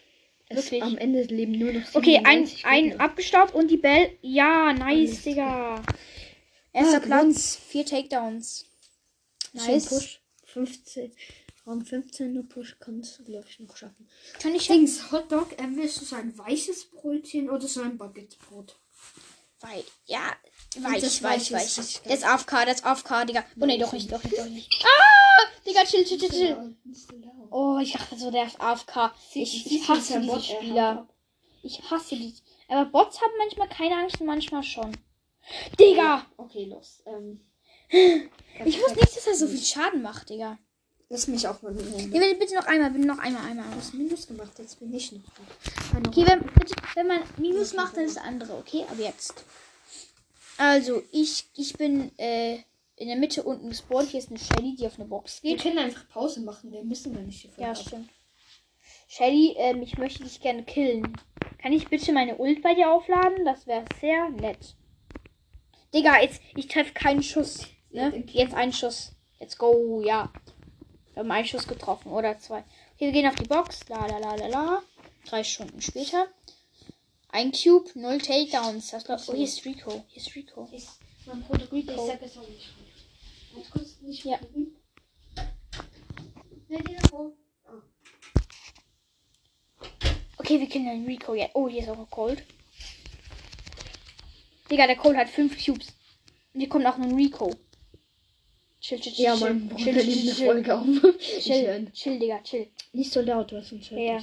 Es, 0.49 0.57
Wirklich? 0.67 0.83
am 0.83 0.99
Ende 0.99 1.23
leben 1.23 1.53
nur 1.59 1.73
noch 1.73 1.95
Okay, 1.95 2.19
ein, 2.19 2.47
97 2.47 2.67
ein 2.67 3.00
abgestaubt 3.00 3.55
und 3.55 3.69
die 3.71 3.79
Bell. 3.79 4.11
Ja, 4.21 4.73
nice, 4.75 5.09
Alles 5.11 5.23
Digga. 5.23 5.83
Erster 6.73 6.99
Ah, 6.99 7.00
Platz, 7.00 7.57
vier 7.57 7.87
Takedowns. 7.87 8.67
Nice. 9.55 9.87
Push. 9.89 10.21
15. 10.45 11.11
Raum 11.66 11.84
15 11.84 12.32
nur 12.32 12.49
Push 12.49 12.76
kannst 12.78 13.19
du, 13.19 13.25
glaube 13.25 13.46
ich, 13.49 13.58
noch 13.58 13.76
schaffen. 13.76 14.08
Kann 14.38 14.55
ich 14.55 14.66
Dings, 14.66 15.11
Hotdog, 15.11 15.49
ähm, 15.58 15.76
willst 15.76 16.00
du 16.00 16.05
so 16.05 16.16
ein 16.16 16.37
weißes 16.37 16.90
Brötchen 16.90 17.49
oder 17.49 17.66
so 17.66 17.81
ein 17.81 17.96
Baguettebrot? 17.96 18.76
Weil, 19.61 19.82
ja, 20.05 20.20
das 20.75 21.22
weich, 21.22 21.22
weich, 21.22 21.52
Weiche 21.52 21.64
ist 21.64 21.78
weich. 21.78 22.02
Der 22.02 22.14
ist 22.14 22.25
AFK, 22.25 22.50
der 22.66 22.75
ist 22.75 22.84
AFK, 22.84 23.25
Digga. 23.26 23.44
Oh 23.58 23.64
Nein, 23.64 23.81
doch 23.81 23.94
ich 23.94 24.02
nicht, 24.02 24.12
doch 24.12 24.22
nicht, 24.22 24.38
doch 24.38 24.44
nicht. 24.44 24.84
Ah! 24.84 25.46
Digga, 25.66 25.84
chill, 25.84 26.05
chill, 26.05 26.19
chill, 26.19 26.28
chill. 26.28 26.76
Oh, 27.50 27.78
ich 27.81 27.93
dachte 27.93 28.19
so, 28.19 28.31
der 28.31 28.46
ist 28.46 28.61
AFK. 28.61 29.14
Ich, 29.32 29.72
ich 29.72 29.88
hasse 29.88 30.20
diese 30.20 30.43
Spieler. 30.43 31.08
Ich 31.62 31.81
hasse 31.90 32.16
die. 32.16 32.34
Aber 32.69 32.84
Bots 32.90 33.22
haben 33.22 33.32
manchmal 33.38 33.69
keine 33.69 33.96
Angst 33.96 34.20
und 34.20 34.26
manchmal 34.26 34.62
schon. 34.62 34.94
Digga! 35.81 36.26
Okay, 36.37 36.64
los. 36.66 37.02
Ähm, 37.06 37.40
Ich 37.88 38.81
wusste 38.81 39.00
nicht, 39.00 39.16
dass 39.16 39.26
er 39.26 39.34
so 39.34 39.46
viel 39.46 39.62
Schaden 39.62 40.02
macht, 40.02 40.28
Digga. 40.28 40.58
Lass 41.11 41.27
mich 41.29 41.47
auch 41.47 41.61
mal 41.62 41.71
eine 41.73 41.83
Nee, 41.83 42.03
Runde. 42.03 42.35
bitte, 42.39 42.55
noch 42.55 42.67
einmal, 42.67 42.91
bitte 42.91 43.06
noch 43.06 43.19
einmal, 43.19 43.47
einmal. 43.47 43.69
Du 43.71 43.77
hast 43.77 43.95
Minus 43.95 44.27
gemacht, 44.27 44.53
jetzt 44.59 44.81
bin 44.81 44.93
ich 44.95 45.12
noch. 45.12 45.21
Eine 45.95 46.09
Okay, 46.09 46.25
wenn, 46.27 46.41
bitte, 46.41 46.75
wenn 46.95 47.06
man 47.06 47.21
Minus 47.37 47.75
macht, 47.75 47.97
dann 47.97 48.05
ist 48.05 48.17
der 48.17 48.25
andere, 48.25 48.56
okay? 48.56 48.85
Aber 48.91 49.01
jetzt. 49.03 49.45
Also, 50.56 51.03
ich, 51.12 51.45
ich 51.56 51.75
bin 51.75 52.11
äh, 52.19 52.55
in 52.97 53.09
der 53.09 53.17
Mitte 53.17 53.43
unten 53.43 53.69
gespawnt. 53.69 54.09
Hier 54.09 54.21
ist 54.21 54.31
eine 54.31 54.39
Shelly, 54.39 54.77
die 54.77 54.87
auf 54.87 54.99
eine 54.99 55.05
Box 55.09 55.43
Wir 55.43 55.53
geht. 55.55 55.62
können 55.62 55.79
einfach 55.79 56.09
Pause 56.09 56.41
machen, 56.41 56.73
wir 56.73 56.83
müssen 56.85 57.12
gar 57.15 57.23
nicht 57.23 57.41
hier 57.43 57.50
Ja, 57.50 57.57
vorher. 57.57 57.77
stimmt. 57.77 58.09
Shelly, 59.09 59.55
ähm, 59.59 59.83
ich 59.83 59.99
möchte 59.99 60.23
dich 60.25 60.41
gerne 60.41 60.65
killen. 60.65 61.17
Kann 61.61 61.73
ich 61.73 61.89
bitte 61.89 62.12
meine 62.12 62.37
Ult 62.39 62.62
bei 62.62 62.75
dir 62.75 62.91
aufladen? 62.91 63.45
Das 63.45 63.67
wäre 63.67 63.85
sehr 64.00 64.31
nett. 64.31 64.75
Digga, 65.93 66.21
jetzt, 66.21 66.41
ich 66.57 66.67
treffe 66.67 66.93
keinen 66.93 67.23
Schuss. 67.23 67.67
Ja, 67.91 68.09
Ne? 68.09 68.17
okay. 68.19 68.39
Jetzt 68.39 68.55
ein 68.55 68.73
Schuss. 68.73 69.12
Let's 69.38 69.57
go, 69.59 70.02
ja. 70.05 70.33
Wir 71.14 71.21
haben 71.21 71.30
einen 71.30 71.47
Schuss 71.47 71.66
getroffen 71.68 72.11
oder 72.12 72.38
zwei. 72.40 72.59
Okay, 72.94 73.06
wir 73.06 73.12
gehen 73.12 73.26
auf 73.28 73.37
die 73.37 73.47
Box. 73.47 73.88
La 73.88 74.06
la 74.06 74.18
la 74.18 74.35
la 74.35 74.47
la. 74.49 74.83
Drei 75.26 75.44
Stunden 75.44 75.80
später. 75.80 76.26
Ein 77.28 77.52
Cube, 77.52 77.90
null 77.94 78.18
Takedowns. 78.18 78.90
Das 78.90 79.04
glaub, 79.04 79.21
oh, 79.28 79.35
hier 79.35 79.44
ist 79.44 79.64
Rico. 79.64 80.04
Hier 80.09 80.23
ist 80.23 80.35
Rico. 80.35 80.68
Ich, 80.73 80.87
mein 81.26 81.42
Bruder 81.42 81.71
Rico. 81.73 81.92
Ich 81.92 82.12
sag 82.12 82.23
es 82.23 82.37
auch 82.37 82.49
nicht. 82.49 82.68
Ganz 83.54 83.71
kurz, 83.71 84.00
nicht 84.02 84.25
Ja. 84.25 84.38
gucken. 84.38 84.76
Davor? 87.00 87.33
Okay, 90.37 90.61
wir 90.61 90.68
kennen 90.68 90.87
den 90.87 91.06
Rico 91.06 91.35
jetzt. 91.35 91.54
Oh, 91.54 91.68
hier 91.68 91.83
ist 91.83 91.88
auch 91.88 91.99
ein 91.99 92.11
Cold. 92.11 92.42
Digga, 94.71 94.87
der 94.87 94.97
Cold 94.97 95.16
hat 95.16 95.28
fünf 95.28 95.64
Cubes. 95.64 95.88
Und 96.52 96.61
hier 96.61 96.68
kommt 96.68 96.87
auch 96.87 96.99
noch 96.99 97.06
ein 97.06 97.14
Rico. 97.14 97.54
Chill, 98.85 99.00
chill, 99.00 99.14
chill. 99.14 99.25
Ja, 99.25 99.35
chill. 99.35 99.45
mein 99.49 99.69
Bruder 99.69 99.83
chill, 99.83 99.95
nimmt 99.95 100.12
chill, 100.12 100.21
eine 100.21 100.35
chill, 100.35 100.47
Folge 100.47 100.75
auf. 100.75 100.87
Chill, 101.41 101.64
äh, 101.64 101.91
chill, 101.93 102.19
Digga, 102.19 102.43
chill. 102.43 102.67
nicht 102.93 103.12
so 103.12 103.23
laut, 103.23 103.50
was 103.55 103.69
sonst 103.71 103.91
hört 103.91 104.00
Ja. 104.00 104.23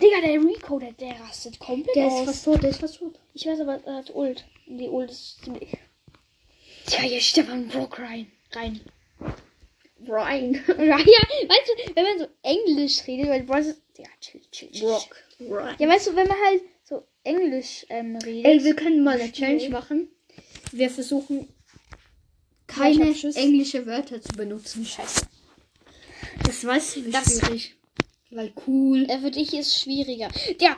Digga, 0.00 0.20
der 0.22 0.40
Rico, 0.40 0.78
der, 0.78 0.92
der 0.92 1.20
rastet 1.20 1.58
komplett 1.58 1.94
Der 1.96 2.06
aus. 2.06 2.20
ist 2.20 2.24
fast 2.24 2.44
tot, 2.46 2.62
der 2.62 2.70
ist 2.70 2.80
fast 2.80 2.98
tot. 2.98 3.18
Ich 3.34 3.44
weiß 3.44 3.60
aber, 3.60 3.78
er 3.84 3.96
hat 3.96 4.14
Ult. 4.14 4.46
Die 4.66 4.88
Ult 4.88 5.10
ist 5.10 5.44
ziemlich. 5.44 5.76
Tja, 6.86 7.00
hier 7.00 7.20
steht 7.20 7.50
ein 7.50 7.68
Brock 7.68 7.98
rein. 7.98 8.32
Rein. 8.52 8.80
Brian. 9.98 10.54
Ja, 10.78 10.96
weißt 10.96 11.68
du, 11.68 11.94
wenn 11.94 12.04
man 12.04 12.18
so 12.20 12.26
Englisch 12.42 13.06
redet, 13.06 13.28
weil 13.28 13.42
Brock 13.42 13.58
ist. 13.58 13.82
Ja, 13.98 14.08
chill, 14.18 14.40
chill, 14.50 14.70
chill. 14.70 14.88
Brock. 14.88 15.16
Brian. 15.38 15.76
Ja, 15.78 15.88
weißt 15.88 16.06
du, 16.06 16.16
wenn 16.16 16.26
man 16.26 16.38
halt 16.38 16.62
so 16.84 17.02
Englisch 17.22 17.84
ähm, 17.90 18.16
redet. 18.16 18.46
Ey, 18.46 18.64
wir 18.64 18.74
können 18.74 19.04
mal 19.04 19.20
eine 19.20 19.30
Challenge 19.30 19.68
machen. 19.68 20.08
Wir 20.72 20.90
versuchen 20.90 21.40
Ja, 21.40 21.46
keine 22.66 23.14
Schiss. 23.14 23.36
englische 23.36 23.84
Wörter 23.86 24.20
zu 24.20 24.32
benutzen. 24.32 24.84
Scheiße. 24.84 25.26
Das 26.44 26.64
weiß 26.64 26.96
ich 26.96 27.10
Das- 27.10 27.38
schwierig. 27.40 27.76
Weil 28.30 28.52
cool, 28.66 29.04
Äh, 29.10 29.20
für 29.20 29.30
dich 29.30 29.52
ist 29.52 29.78
schwieriger. 29.78 30.30
Ja, 30.58 30.76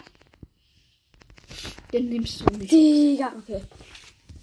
den 1.93 2.09
nimmst 2.09 2.41
du 2.41 2.47
nicht. 2.57 2.73
Digga. 2.73 3.33
Okay. 3.39 3.63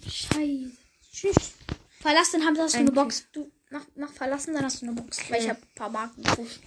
Scheiße. 0.08 0.70
Tschüss. 1.12 1.52
Verlass, 2.00 2.32
dann 2.32 2.42
hast 2.46 2.72
du 2.74 2.78
Ein 2.78 2.86
eine 2.86 2.92
Box. 2.92 3.26
Du 3.32 3.50
mach, 3.70 3.84
mach 3.94 4.12
verlassen, 4.12 4.54
dann 4.54 4.64
hast 4.64 4.80
du 4.80 4.86
eine 4.86 4.94
Box. 4.94 5.18
Weil 5.30 5.40
ich 5.40 5.44
Ja. 5.44 5.50
habe 5.50 5.60
ein 5.62 5.74
paar 5.74 5.90
Marken 5.90 6.22
gepusht. 6.22 6.60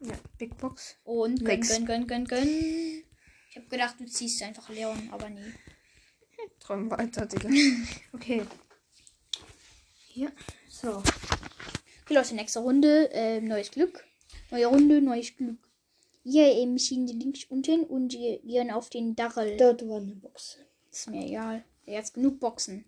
Ja, 0.00 0.14
Big 0.38 0.56
Box. 0.58 0.96
Und 1.04 1.44
gönn, 1.44 1.60
gönn, 1.62 1.84
gönn, 1.86 2.06
gönn, 2.06 2.24
gönn. 2.26 2.48
Ich 3.50 3.56
habe 3.56 3.66
gedacht, 3.68 3.96
du 3.98 4.06
ziehst 4.06 4.40
einfach 4.42 4.68
Leon, 4.68 5.08
aber 5.10 5.28
nie. 5.28 5.52
Träum 6.60 6.90
weiter, 6.90 7.26
Digga. 7.26 7.48
Okay, 8.12 8.42
Hier. 10.08 10.32
So. 10.68 11.02
Okay, 12.02 12.14
Leute, 12.14 12.34
nächste 12.34 12.60
Runde. 12.60 13.10
Äh, 13.12 13.40
neues 13.40 13.70
Glück. 13.70 14.04
Neue 14.50 14.66
Runde, 14.66 15.02
neues 15.02 15.36
Glück. 15.36 15.58
Hier 16.24 16.52
eben 16.54 16.78
schienen 16.78 17.06
die 17.06 17.12
links 17.12 17.44
unten 17.44 17.84
und 17.84 18.08
die 18.08 18.40
gehen 18.44 18.70
auf 18.70 18.88
den 18.90 19.14
Dachel. 19.14 19.56
Dort 19.56 19.86
war 19.86 19.98
eine 19.98 20.14
Box. 20.14 20.58
Ist 20.90 21.10
mir 21.10 21.26
egal. 21.26 21.64
Der 21.86 21.98
hat 21.98 22.14
genug 22.14 22.40
Boxen. 22.40 22.84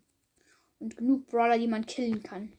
Und 0.78 0.96
genug 0.96 1.26
Brawler, 1.26 1.58
die 1.58 1.66
man 1.66 1.86
killen 1.86 2.22
kann. 2.22 2.52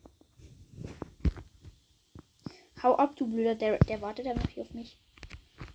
Hau 2.83 2.95
ab, 2.95 3.15
du 3.15 3.27
Blöder. 3.27 3.55
Der, 3.55 3.77
der 3.79 4.01
wartet 4.01 4.27
einfach 4.27 4.49
hier 4.49 4.63
auf 4.63 4.73
mich. 4.73 4.99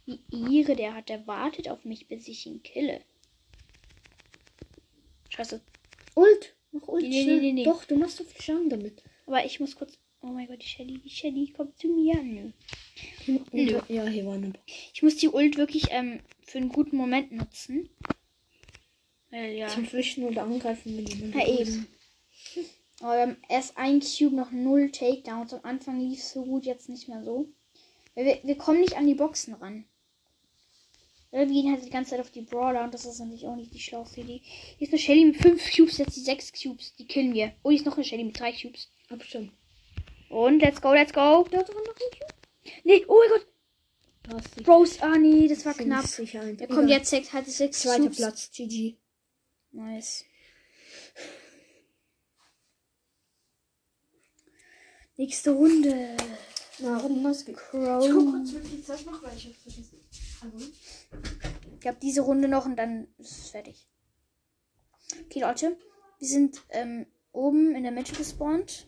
Wie 0.06 0.20
ihre, 0.30 0.76
der 0.76 0.94
hat, 0.94 1.08
der 1.08 1.26
wartet 1.26 1.68
auf 1.68 1.84
mich, 1.84 2.08
bis 2.08 2.28
ich 2.28 2.46
ihn 2.46 2.62
kille. 2.62 3.00
Scheiße. 5.36 5.60
Ult. 6.14 6.54
Mach 6.72 6.88
Ult. 6.88 7.02
Nee, 7.02 7.24
nee, 7.24 7.40
nee, 7.40 7.52
nee. 7.52 7.64
Doch, 7.64 7.84
du 7.84 7.96
machst 7.96 8.18
so 8.18 8.24
viel 8.24 8.40
Schaden 8.40 8.70
damit. 8.70 9.02
Aber 9.26 9.44
ich 9.44 9.60
muss 9.60 9.74
kurz. 9.76 9.98
Oh 10.20 10.28
mein 10.28 10.46
Gott, 10.46 10.62
die 10.62 10.66
Shelly, 10.66 10.98
die 10.98 11.10
Shelly 11.10 11.52
kommt 11.52 11.78
zu 11.78 11.88
mir. 11.88 12.14
Nö. 12.22 12.50
Nö. 13.52 13.80
Ja, 13.88 14.06
hier 14.06 14.24
war 14.24 14.34
eine 14.34 14.48
Box. 14.48 14.60
Ich 14.94 15.02
muss 15.02 15.16
die 15.16 15.28
Ult 15.28 15.58
wirklich 15.58 15.88
ähm, 15.90 16.20
für 16.42 16.58
einen 16.58 16.70
guten 16.70 16.96
Moment 16.96 17.32
nutzen. 17.32 17.90
Weil 19.30 19.52
ja. 19.52 19.68
Zum 19.68 19.84
Flüchten 19.84 20.24
oder 20.24 20.44
Angreifen, 20.44 20.96
wenn 20.96 21.06
jemand 21.06 21.34
Ja, 21.34 21.46
eben. 21.46 21.86
Aber 23.00 23.14
wir 23.14 23.22
haben 23.22 23.36
erst 23.48 23.76
ein 23.76 24.00
Cube, 24.00 24.36
noch 24.36 24.50
null 24.52 24.90
Takedowns. 24.90 25.52
Am 25.52 25.64
Anfang 25.64 26.00
lief 26.00 26.20
es 26.20 26.32
so 26.32 26.44
gut, 26.44 26.64
jetzt 26.64 26.88
nicht 26.88 27.08
mehr 27.08 27.22
so. 27.22 27.48
Weil 28.14 28.24
wir, 28.24 28.38
wir 28.44 28.56
kommen 28.56 28.80
nicht 28.80 28.96
an 28.96 29.06
die 29.06 29.14
Boxen 29.14 29.54
ran. 29.54 29.84
Wir 31.34 31.46
gehen 31.46 31.72
halt 31.72 31.84
die 31.84 31.90
ganze 31.90 32.12
Zeit 32.12 32.20
auf 32.20 32.30
die 32.30 32.42
Brawler 32.42 32.84
und 32.84 32.94
das 32.94 33.04
ist 33.04 33.18
natürlich 33.18 33.44
auch 33.44 33.56
nicht 33.56 33.74
die 33.74 33.80
schlauste 33.80 34.20
Idee. 34.20 34.40
Hier 34.78 34.86
ist 34.86 34.92
eine 34.92 35.00
Shelly 35.00 35.24
mit 35.24 35.36
5 35.38 35.74
Cubes, 35.74 35.98
jetzt 35.98 36.14
die 36.14 36.20
6 36.20 36.52
Cubes. 36.62 36.94
Die 36.94 37.06
killen 37.08 37.34
wir. 37.34 37.52
Oh, 37.64 37.70
hier 37.70 37.80
ist 37.80 37.86
noch 37.86 37.96
eine 37.96 38.04
Shelly 38.04 38.22
mit 38.22 38.38
3 38.38 38.52
Cubes. 38.52 38.88
Abstand. 39.08 39.50
Und 40.28 40.60
let's 40.60 40.80
go, 40.80 40.92
let's 40.92 41.12
go. 41.12 41.44
Dort 41.50 41.68
war 41.74 41.82
noch 41.82 41.88
ein 41.88 42.18
Cube. 42.18 42.34
Nee, 42.84 43.04
oh 43.08 43.16
mein 43.18 43.30
Gott. 43.40 43.46
Da 44.56 44.62
Bros, 44.62 45.00
ah 45.00 45.18
nee, 45.18 45.48
das 45.48 45.66
war 45.66 45.74
knapp. 45.74 46.06
Sicher 46.06 46.40
kommt 46.40 46.60
Egal. 46.60 46.88
jetzt, 46.88 47.10
sechs- 47.10 47.32
hat 47.32 47.48
6 47.48 47.80
Zweiter 47.82 48.04
Cubes. 48.04 48.16
Platz. 48.16 48.50
GG. 48.52 48.94
Nice. 49.72 50.24
Nächste 55.16 55.50
Runde. 55.50 56.16
Na, 56.78 56.98
geht? 57.08 57.56
Crow. 57.56 58.04
Ich 58.04 58.12
guck 58.12 58.30
kurz, 58.30 58.52
wie 58.52 58.68
viel 58.68 58.82
Zeit 58.84 59.04
noch, 59.04 59.20
weil 59.20 59.36
ich 59.36 59.46
hab's 59.46 59.62
vergessen. 59.62 60.03
Ich 61.74 61.80
glaube, 61.80 61.98
diese 62.02 62.22
Runde 62.22 62.48
noch 62.48 62.64
und 62.66 62.76
dann 62.76 63.08
ist 63.18 63.38
es 63.38 63.48
fertig. 63.50 63.86
Okay, 65.26 65.40
Leute. 65.40 65.76
Wir 66.18 66.28
sind 66.28 66.62
ähm, 66.70 67.06
oben 67.32 67.74
in 67.74 67.82
der 67.82 67.92
Mitte 67.92 68.14
gespawnt. 68.14 68.86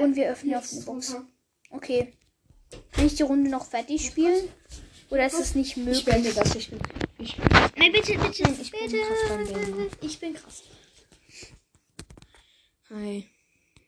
Und 0.00 0.16
wir 0.16 0.30
öffnen 0.30 0.54
auf 0.54 0.72
eine 0.72 0.82
Box. 0.82 1.16
Okay. 1.70 2.12
Kann 2.92 3.06
ich 3.06 3.16
die 3.16 3.22
Runde 3.22 3.50
noch 3.50 3.66
fertig 3.66 4.06
spielen? 4.06 4.48
Oder 5.10 5.26
ist 5.26 5.38
es 5.38 5.54
nicht 5.54 5.76
Ich 5.76 5.76
möglich? 5.76 6.04
beende 6.04 6.32
das. 6.32 6.54
Ich 6.54 6.70
bin, 6.70 6.78
ich 7.18 7.36
bin, 7.36 7.46
Nein, 7.76 7.92
bitte, 7.92 8.18
bitte, 8.18 8.42
ich 8.60 8.70
bin 8.70 9.00
krass 9.00 9.18
beim. 9.28 9.88
Ich 10.00 10.18
bin 10.20 10.34
krass. 10.34 10.62
Hi. 12.90 13.26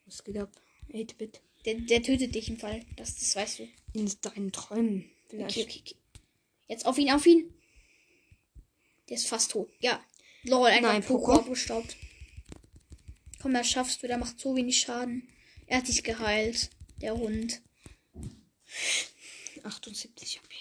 Was 0.06 0.24
geht 0.24 0.38
ab? 0.38 0.50
8-Bit. 0.92 1.40
Der, 1.64 1.74
der 1.74 2.02
tötet 2.02 2.34
dich 2.34 2.48
im 2.48 2.58
Fall. 2.58 2.84
Das, 2.96 3.16
das 3.16 3.36
weißt 3.36 3.60
du. 3.60 3.68
In 3.92 4.10
deinen 4.22 4.52
Träumen. 4.52 5.10
Vielleicht. 5.28 5.56
Okay, 5.58 5.66
okay, 5.68 5.82
okay. 5.86 5.96
Jetzt 6.70 6.86
auf 6.86 6.98
ihn, 6.98 7.10
auf 7.10 7.26
ihn. 7.26 7.52
Der 9.08 9.16
ist 9.16 9.26
fast 9.26 9.50
tot. 9.50 9.68
Ja. 9.80 10.00
Lol, 10.44 10.68
einfach 10.68 10.92
Nein, 10.92 11.02
Poco 11.02 11.32
abgestaubt. 11.32 11.96
Komm, 13.42 13.54
das 13.54 13.68
schaffst 13.68 14.00
du. 14.00 14.06
Der 14.06 14.18
macht 14.18 14.38
so 14.38 14.54
wenig 14.54 14.78
Schaden. 14.78 15.28
Er 15.66 15.78
hat 15.78 15.88
dich 15.88 16.04
geheilt. 16.04 16.70
Der 17.00 17.16
Hund. 17.16 17.60
78 19.64 20.38
HP. 20.38 20.54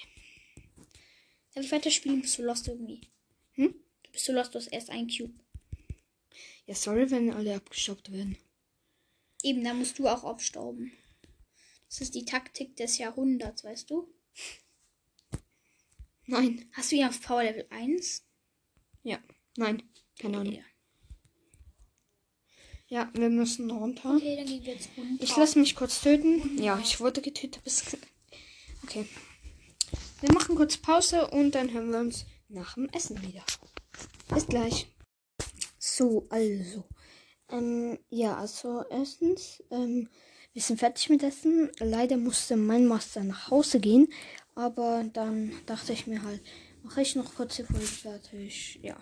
Darf 1.54 1.64
ich 1.64 1.72
weiterspielen? 1.72 2.22
Bist 2.22 2.40
du 2.40 2.42
lost 2.42 2.68
irgendwie? 2.68 3.02
Hm? 3.52 3.76
Du 4.02 4.12
bist 4.12 4.26
so 4.26 4.34
lost, 4.34 4.56
du 4.56 4.58
hast 4.58 4.68
erst 4.68 4.90
ein 4.90 5.08
Cube. 5.08 5.40
Ja, 6.66 6.74
sorry, 6.74 7.12
wenn 7.12 7.32
alle 7.32 7.54
abgestoppt 7.54 8.12
werden. 8.12 8.36
Eben, 9.44 9.64
da 9.64 9.76
musst 9.76 10.00
du 10.00 10.08
auch 10.08 10.24
abstauben. 10.24 10.92
Das 11.88 12.02
ist 12.02 12.16
die 12.16 12.26
Taktik 12.26 12.76
des 12.78 12.98
Jahrhunderts, 12.98 13.64
weißt 13.64 13.92
du? 13.92 14.12
Nein. 16.30 16.70
Hast 16.74 16.92
du 16.92 16.96
ihn 16.96 17.08
auf 17.08 17.20
Power 17.22 17.44
Level 17.44 17.66
1? 17.72 18.24
Ja. 19.02 19.18
Nein. 19.58 19.82
Keine 20.20 20.38
Ahnung. 20.38 20.54
Ja. 20.54 20.62
Ja, 22.88 23.10
wir 23.14 23.30
müssen 23.30 23.70
runter. 23.72 24.16
Okay, 24.16 24.36
dann 24.36 24.46
gehen 24.46 24.64
wir 24.64 24.74
jetzt 24.74 24.90
runter. 24.96 25.24
Ich 25.24 25.36
lasse 25.36 25.60
mich 25.60 25.76
kurz 25.76 26.02
töten. 26.02 26.62
Ja, 26.62 26.80
ich 26.80 27.00
wurde 27.00 27.22
getötet. 27.22 27.64
Bis 27.64 27.84
okay. 28.84 29.08
Wir 30.22 30.32
machen 30.32 30.56
kurz 30.56 30.78
Pause 30.78 31.28
und 31.28 31.56
dann 31.56 31.72
hören 31.74 31.92
wir 31.92 32.00
uns 32.00 32.26
nach 32.48 32.76
dem 32.76 32.90
Essen 32.90 33.22
wieder. 33.24 33.44
Bis 34.28 34.46
gleich. 34.46 34.88
So, 35.80 36.28
also. 36.30 36.84
Ähm, 37.50 37.98
ja, 38.10 38.38
also 38.38 38.84
erstens, 38.90 39.64
ähm, 39.72 40.10
wir 40.54 40.62
sind 40.62 40.80
fertig 40.80 41.10
mit 41.10 41.24
Essen. 41.24 41.72
Leider 41.80 42.18
musste 42.18 42.56
mein 42.56 42.86
Master 42.86 43.24
nach 43.24 43.50
Hause 43.50 43.80
gehen. 43.80 44.12
Aber 44.56 45.04
dann 45.14 45.54
dachte 45.66 45.94
ich 45.94 46.08
mir 46.08 46.24
halt, 46.24 46.42
mache 46.84 47.02
ich 47.02 47.16
noch 47.16 47.36
kurz 47.36 47.56
die 47.56 47.64
Folge 47.64 47.86
fertig. 47.86 48.80
Ja. 48.82 48.98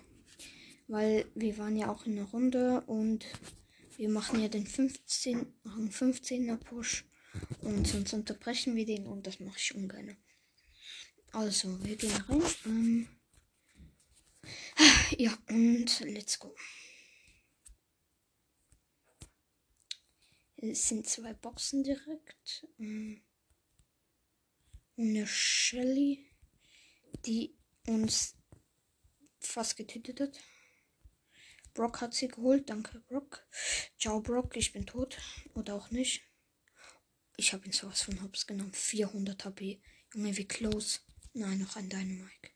Weil 0.87 1.25
wir 1.35 1.57
waren 1.57 1.75
ja 1.75 1.89
auch 1.91 2.05
in 2.05 2.17
einer 2.17 2.29
Runde 2.29 2.81
und 2.81 3.25
wir 3.97 4.09
machen 4.09 4.41
ja 4.41 4.47
den 4.47 4.65
15, 4.65 5.53
Rang 5.65 5.89
15er 5.89 6.57
Push 6.57 7.05
und 7.61 7.87
sonst 7.87 8.13
unterbrechen 8.13 8.75
wir 8.75 8.85
den 8.85 9.07
und 9.07 9.27
das 9.27 9.39
mache 9.39 9.57
ich 9.57 9.75
ungern. 9.75 10.17
Also, 11.33 11.83
wir 11.83 11.95
gehen 11.95 12.15
rein. 12.29 12.43
Ähm, 12.65 13.07
ja, 15.17 15.37
und 15.49 15.99
let's 16.01 16.39
go. 16.39 16.55
Es 20.55 20.87
sind 20.87 21.07
zwei 21.07 21.33
Boxen 21.33 21.83
direkt. 21.83 22.65
Ähm, 22.79 23.21
eine 24.97 25.27
Shelly, 25.27 26.29
die 27.25 27.55
uns 27.85 28.35
fast 29.39 29.77
getötet 29.77 30.19
hat. 30.19 30.39
Brock 31.73 32.01
hat 32.01 32.13
sie 32.13 32.27
geholt. 32.27 32.69
Danke, 32.69 32.99
Brock. 33.01 33.47
Ciao, 33.99 34.19
Brock. 34.19 34.55
Ich 34.55 34.73
bin 34.73 34.85
tot. 34.85 35.17
Oder 35.53 35.75
auch 35.75 35.91
nicht. 35.91 36.23
Ich 37.37 37.53
habe 37.53 37.65
ihn 37.65 37.71
sowas 37.71 38.01
von 38.01 38.21
Hops 38.23 38.47
genommen. 38.47 38.73
400 38.73 39.45
HP. 39.45 39.81
Junge, 40.13 40.35
wie 40.37 40.47
close. 40.47 40.99
Nein, 41.33 41.59
noch 41.59 41.75
ein 41.75 41.89
Dynamite. 41.89 42.49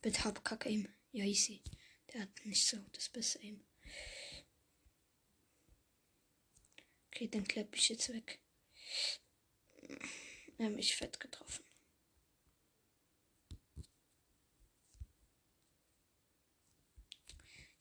Bitte 0.00 0.22
hab 0.24 0.44
Kack 0.44 0.66
Aim. 0.66 0.88
Ja, 1.10 1.24
easy. 1.24 1.64
Der 2.12 2.22
hat 2.22 2.46
nicht 2.46 2.64
so 2.66 2.76
das 2.92 3.08
beste 3.08 3.40
Aim. 3.40 3.64
Okay, 7.08 7.28
dann 7.28 7.46
klappe 7.48 7.76
ich 7.76 7.88
jetzt 7.88 8.12
weg. 8.12 8.40
Er 10.58 10.66
hat 10.66 10.74
mich 10.74 10.94
fett 10.94 11.18
getroffen. 11.18 11.63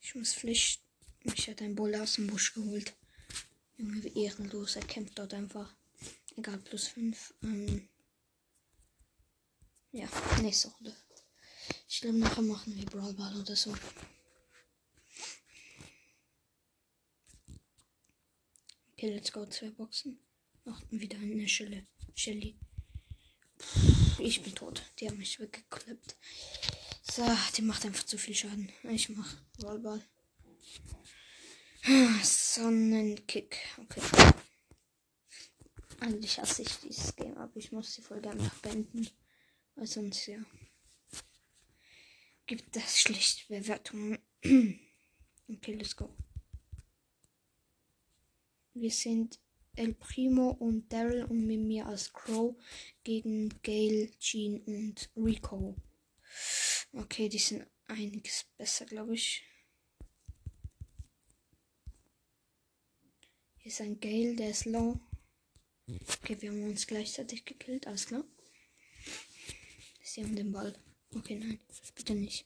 Ich 0.03 0.15
muss 0.15 0.33
flüchten. 0.33 0.83
Mich 1.24 1.48
hat 1.48 1.62
ein 1.62 1.75
Bull 1.75 1.95
aus 1.95 2.15
dem 2.15 2.27
Busch 2.27 2.53
geholt. 2.53 2.93
Junge, 3.77 4.03
wie 4.03 4.25
ehrenlos. 4.25 4.75
Er 4.75 4.86
kämpft 4.86 5.17
dort 5.17 5.33
einfach. 5.33 5.74
Egal, 6.36 6.57
plus 6.57 6.88
5. 6.89 7.33
Ähm 7.41 7.88
ja, 9.93 10.07
nächste 10.41 10.67
Runde. 10.67 10.93
Ich 11.88 12.01
glaube, 12.01 12.17
nachher 12.17 12.41
machen 12.41 12.75
wir 12.75 12.86
Brawl 12.86 13.13
Ball 13.13 13.39
oder 13.39 13.55
so. 13.55 13.74
Okay, 18.91 19.13
let's 19.13 19.31
go. 19.31 19.45
Zwei 19.45 19.69
Boxen. 19.69 20.19
Noch 20.65 20.81
wieder 20.91 21.17
eine 21.17 21.48
Schelle. 21.48 21.88
Shelly. 22.13 22.57
Ich 24.19 24.43
bin 24.43 24.53
tot. 24.53 24.83
Die 25.00 25.07
haben 25.07 25.17
mich 25.17 25.39
weggeklappt. 25.39 26.17
So, 27.12 27.24
die 27.57 27.62
macht 27.62 27.86
einfach 27.86 28.05
zu 28.05 28.17
viel 28.17 28.33
Schaden. 28.33 28.72
Ich 28.83 29.10
mach 29.10 29.36
Rollball. 29.62 30.01
Sonnenkick. 32.24 33.57
Okay. 33.77 34.01
Eigentlich 36.00 36.39
hasse 36.39 36.62
ich 36.62 36.79
dieses 36.79 37.15
Game, 37.15 37.38
aber 37.38 37.55
ich 37.57 37.72
muss 37.72 37.93
die 37.95 38.01
Folge 38.01 38.29
einfach 38.29 38.55
beenden. 38.60 39.10
Weil 39.75 39.86
sonst 39.86 40.25
ja. 40.27 40.39
Gibt 42.45 42.75
das 42.75 43.00
schlechte 43.00 43.48
Bewertungen. 43.48 44.19
okay, 44.43 45.74
let's 45.74 45.95
go. 45.95 46.10
Wir 48.74 48.91
sind 48.91 49.39
El 49.75 49.93
Primo 49.93 50.51
und 50.51 50.91
Daryl 50.91 51.25
und 51.25 51.45
mit 51.45 51.60
mir 51.60 51.86
als 51.86 52.13
Crow 52.13 52.55
gegen 53.03 53.50
Gail, 53.62 54.10
Jean 54.19 54.62
und 54.62 55.10
Rico. 55.17 55.75
Okay, 56.94 57.28
die 57.28 57.40
sind 57.40 57.66
einiges 57.88 58.46
besser, 58.56 58.86
glaube 58.86 59.16
ich. 59.16 59.44
Hier 63.58 63.72
ist 63.72 63.82
ein 63.82 64.00
Gale, 64.00 64.36
der 64.36 64.52
ist 64.52 64.66
low. 64.66 65.00
Okay, 65.88 66.40
wir 66.42 66.52
haben 66.52 66.64
uns 66.64 66.86
gleichzeitig 66.86 67.46
gekillt, 67.46 67.88
alles 67.88 68.06
klar. 68.06 68.24
Sie 70.04 70.24
haben 70.24 70.36
den 70.36 70.52
Ball. 70.52 70.78
Okay, 71.16 71.36
nein, 71.36 71.60
bitte 71.96 72.14
nicht. 72.14 72.46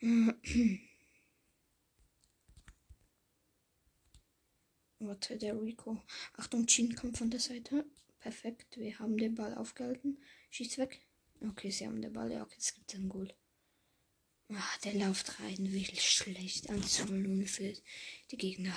Warte, 4.98 5.36
der 5.36 5.60
Rico. 5.60 6.00
Achtung, 6.34 6.66
Chin 6.66 6.94
kommt 6.94 7.18
von 7.18 7.30
der 7.30 7.40
Seite. 7.40 7.84
Perfekt, 8.20 8.76
wir 8.76 8.98
haben 8.98 9.18
den 9.18 9.34
Ball 9.34 9.54
aufgehalten. 9.54 10.22
Schießt 10.50 10.78
weg. 10.78 11.05
Okay, 11.40 11.70
sie 11.70 11.86
haben 11.86 12.00
den 12.00 12.12
Ball. 12.12 12.32
Ja, 12.32 12.42
okay, 12.42 12.54
jetzt 12.54 12.74
gibt 12.74 12.92
es 12.92 12.98
einen 12.98 13.08
Goal. 13.08 13.32
Ah, 14.48 14.78
der 14.84 14.94
läuft 14.94 15.40
rein, 15.40 15.72
wirklich 15.72 16.08
schlecht. 16.08 16.70
1 16.70 16.92
zu 16.94 17.04
0 17.06 17.46
für 17.46 17.72
die 18.30 18.36
Gegner. 18.36 18.76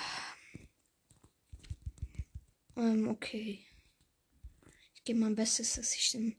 Ähm, 2.76 3.08
okay. 3.08 3.64
Ich 4.94 5.04
gebe 5.04 5.20
mein 5.20 5.36
Bestes, 5.36 5.74
dass 5.74 5.94
ich 5.94 6.10
den 6.10 6.36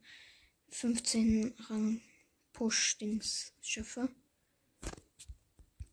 15 0.69 1.55
Rang 1.69 2.01
Push-Dings 2.53 3.53
schaffe. 3.61 4.09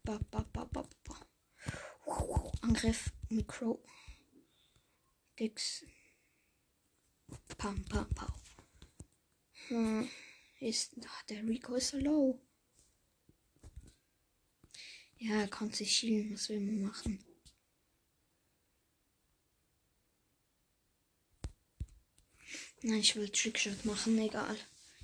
Ba, 0.03 0.19
ba, 0.31 0.43
ba, 0.53 0.65
ba, 0.65 0.89
ba. 1.05 1.27
Angriff, 2.63 3.13
Mikro. 3.29 3.85
Dix. 5.39 5.85
Pam, 7.57 7.85
pam, 7.85 8.09
pam. 8.15 8.48
Hm, 9.69 10.09
ist, 10.61 10.95
ach, 11.07 11.23
der 11.25 11.47
Rico 11.47 11.75
ist 11.75 11.89
so 11.89 11.99
low. 11.99 12.41
Ja, 15.19 15.41
er 15.41 15.49
kann 15.49 15.73
sich 15.73 15.97
schielen. 15.97 16.33
Was 16.33 16.49
man 16.49 16.83
machen? 16.83 17.25
Nein, 22.83 23.01
ich 23.01 23.17
will 23.17 23.29
Trickshot 23.29 23.85
machen. 23.85 24.17
Egal. 24.19 24.57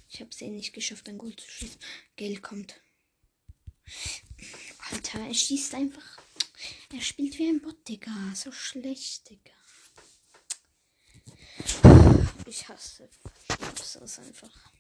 Ich 0.09 0.21
habe 0.21 0.31
es 0.31 0.41
eh 0.41 0.49
nicht 0.49 0.73
geschafft, 0.73 1.09
ein 1.09 1.19
Goal 1.19 1.35
zu 1.35 1.51
schießen. 1.51 1.81
Geld 2.17 2.43
kommt. 2.43 2.81
Alter, 4.91 5.19
er 5.21 5.35
schießt 5.35 5.75
einfach. 5.75 6.19
Er 6.93 7.01
spielt 7.01 7.39
wie 7.39 7.49
ein 7.49 7.61
Bot, 7.61 7.87
Digga. 7.89 8.33
So 8.35 8.53
schlecht, 8.53 9.29
Digga. 9.29 9.53
Ich 12.47 12.69
hasse. 12.69 13.11
Hasse 13.65 14.05
es 14.05 14.19
einfach. 14.19 14.75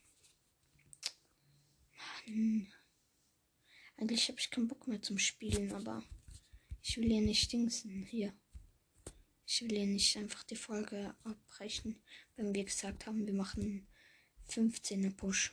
Mann. 2.26 2.72
Eigentlich 3.96 4.28
habe 4.28 4.38
ich 4.40 4.50
keinen 4.50 4.68
Bock 4.68 4.86
mehr 4.86 5.02
zum 5.02 5.18
Spielen, 5.18 5.72
aber 5.72 6.02
ich 6.82 6.96
will 6.96 7.08
hier 7.08 7.20
nicht 7.20 7.52
dingsen. 7.52 8.04
Hier. 8.06 8.34
Ich 9.46 9.62
will 9.62 9.76
hier 9.76 9.86
nicht 9.86 10.16
einfach 10.16 10.42
die 10.44 10.56
Folge 10.56 11.14
abbrechen, 11.22 12.02
wenn 12.36 12.54
wir 12.54 12.64
gesagt 12.64 13.06
haben, 13.06 13.26
wir 13.26 13.34
machen 13.34 13.86
15er 14.48 15.14
Push. 15.14 15.52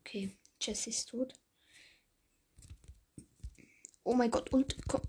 Okay, 0.00 0.36
Jesse 0.60 0.90
ist 0.90 1.08
tot. 1.10 1.34
Oh 4.02 4.14
mein 4.14 4.30
Gott, 4.30 4.50
und 4.52 4.76
komm. 4.88 5.02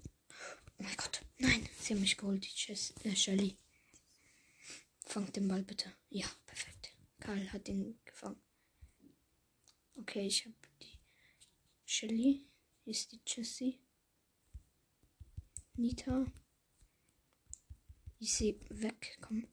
Oh 0.78 0.84
mein 0.84 0.96
Gott, 0.98 1.26
nein, 1.42 1.68
sie 1.80 1.94
haben 1.94 2.02
mich 2.02 2.18
geholt, 2.18 2.44
die 2.44 2.52
Jess, 2.56 2.94
äh, 3.04 3.16
Shelly. 3.16 3.58
Fangt 5.06 5.36
den 5.36 5.48
Ball 5.48 5.64
bitte. 5.64 5.92
Ja, 6.10 6.28
perfekt. 6.46 6.92
Karl 7.20 7.52
hat 7.52 7.68
ihn 7.68 8.00
gefangen. 8.06 8.42
Okay, 9.96 10.28
ich 10.28 10.46
habe 10.46 10.56
die 10.82 11.00
Shelly. 11.86 12.48
Hier 12.84 12.92
ist 12.92 13.12
die 13.12 13.22
Jessie. 13.28 13.80
Nita. 15.76 16.26
Ich 18.20 18.34
sehe 18.34 18.60
weg. 18.70 19.18
Komm. 19.22 19.48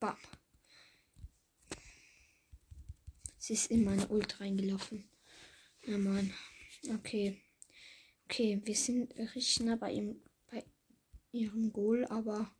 Bam. 0.00 0.16
Sie 3.38 3.52
ist 3.52 3.70
in 3.70 3.84
meine 3.84 4.08
Ult 4.08 4.40
reingelaufen. 4.40 5.08
Ja, 5.86 5.98
Mann. 5.98 6.32
Okay. 6.94 7.40
Okay, 8.24 8.60
wir 8.64 8.74
sind 8.74 9.14
richtig 9.18 9.60
nah 9.60 9.76
bei 9.76 9.92
ihm, 9.92 10.20
ihrem 11.34 11.72
Goal, 11.72 12.06
aber 12.06 12.54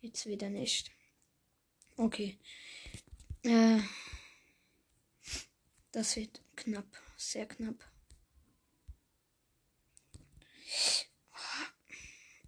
jetzt 0.00 0.26
wieder 0.26 0.48
nicht. 0.48 0.90
Okay. 1.96 2.38
Äh, 3.42 3.80
das 5.92 6.16
wird 6.16 6.42
knapp, 6.56 6.86
sehr 7.16 7.46
knapp. 7.46 7.84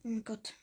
Oh 0.05 0.09
mein 0.09 0.25
Gott. 0.25 0.55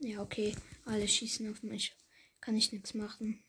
Ja, 0.00 0.20
okay. 0.20 0.54
Alle 0.84 1.06
schießen 1.06 1.50
auf 1.50 1.62
mich. 1.62 1.96
Kann 2.40 2.56
ich 2.56 2.72
nichts 2.72 2.92
machen. 2.94 3.42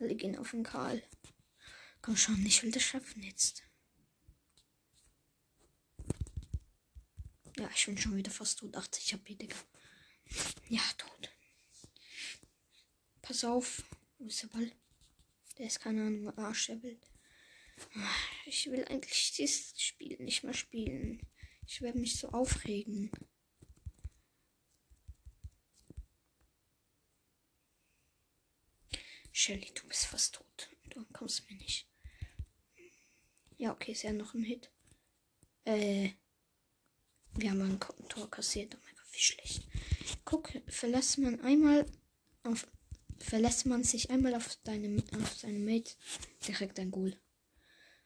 Alle 0.00 0.16
gehen 0.16 0.36
auf 0.36 0.50
den 0.50 0.64
Karl. 0.64 1.02
Komm 2.00 2.16
schon, 2.16 2.44
ich 2.44 2.62
will 2.62 2.72
das 2.72 2.82
schaffen 2.82 3.22
jetzt. 3.22 3.62
Ja, 7.58 7.68
ich 7.74 7.86
bin 7.86 7.98
schon 7.98 8.16
wieder 8.16 8.30
fast 8.30 8.58
tot. 8.58 8.74
80 8.74 9.14
HP, 9.14 9.34
Digga. 9.34 9.56
Ja, 10.68 10.82
tot. 10.96 11.30
Pass 13.20 13.44
auf. 13.44 13.84
Wo 14.18 14.26
ist 14.26 14.42
der 14.42 14.48
Ball? 14.48 14.72
Der 15.58 15.66
ist 15.66 15.80
keine 15.80 16.02
Ahnung, 16.06 16.38
Arsch 16.38 16.66
der 16.68 16.76
Bild. 16.76 17.06
Ich 18.46 18.70
will 18.70 18.84
eigentlich 18.86 19.32
dieses 19.32 19.80
Spiel 19.80 20.16
nicht 20.22 20.44
mehr 20.44 20.54
spielen. 20.54 21.20
Ich 21.66 21.80
werde 21.82 21.98
mich 21.98 22.18
so 22.18 22.28
aufregen. 22.28 23.10
Shelly, 29.32 29.72
du 29.74 29.88
bist 29.88 30.06
fast 30.06 30.34
tot. 30.34 30.70
Du 30.90 31.04
kommst 31.12 31.48
mir 31.50 31.56
nicht. 31.56 31.88
Ja, 33.56 33.72
okay, 33.72 33.92
ist 33.92 34.02
ja 34.02 34.12
noch 34.12 34.34
ein 34.34 34.44
Hit. 34.44 34.70
Äh. 35.64 36.12
Wir 37.34 37.50
haben 37.50 37.62
ein 37.62 37.80
Tor 38.08 38.30
kassiert. 38.30 38.74
Oh 38.74 38.78
mein 38.84 38.94
Gott, 38.94 39.06
wie 39.12 39.20
schlecht. 39.20 39.66
Guck, 40.24 40.50
verlässt 40.68 41.18
man 41.18 41.40
einmal 41.40 41.86
auf. 42.42 42.66
Verlässt 43.18 43.66
man 43.66 43.84
sich 43.84 44.10
einmal 44.10 44.34
auf, 44.34 44.58
deine, 44.64 45.02
auf 45.20 45.32
seine 45.34 45.60
Mate, 45.60 45.92
direkt 46.46 46.80
ein 46.80 46.90
Goal. 46.90 47.16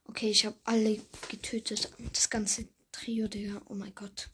Okay, 0.05 0.31
ich 0.31 0.45
habe 0.45 0.59
alle 0.65 1.01
getötet. 1.29 1.91
Das 2.13 2.29
ganze 2.29 2.69
Trio, 2.93 3.27
Digga. 3.27 3.63
Oh 3.69 3.75
mein 3.75 3.95
Gott. 3.95 4.31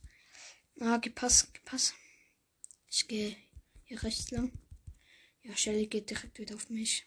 Ah, 0.81 0.97
gepasst, 0.97 1.55
gepasst. 1.55 1.95
Ich 2.89 3.07
gehe 3.07 3.37
hier 3.85 4.03
rechts 4.03 4.31
lang. 4.33 4.53
Ja, 5.43 5.57
Shelly 5.57 5.87
geht 5.87 6.11
direkt 6.11 6.39
wieder 6.39 6.57
auf 6.57 6.69
mich. 6.69 7.07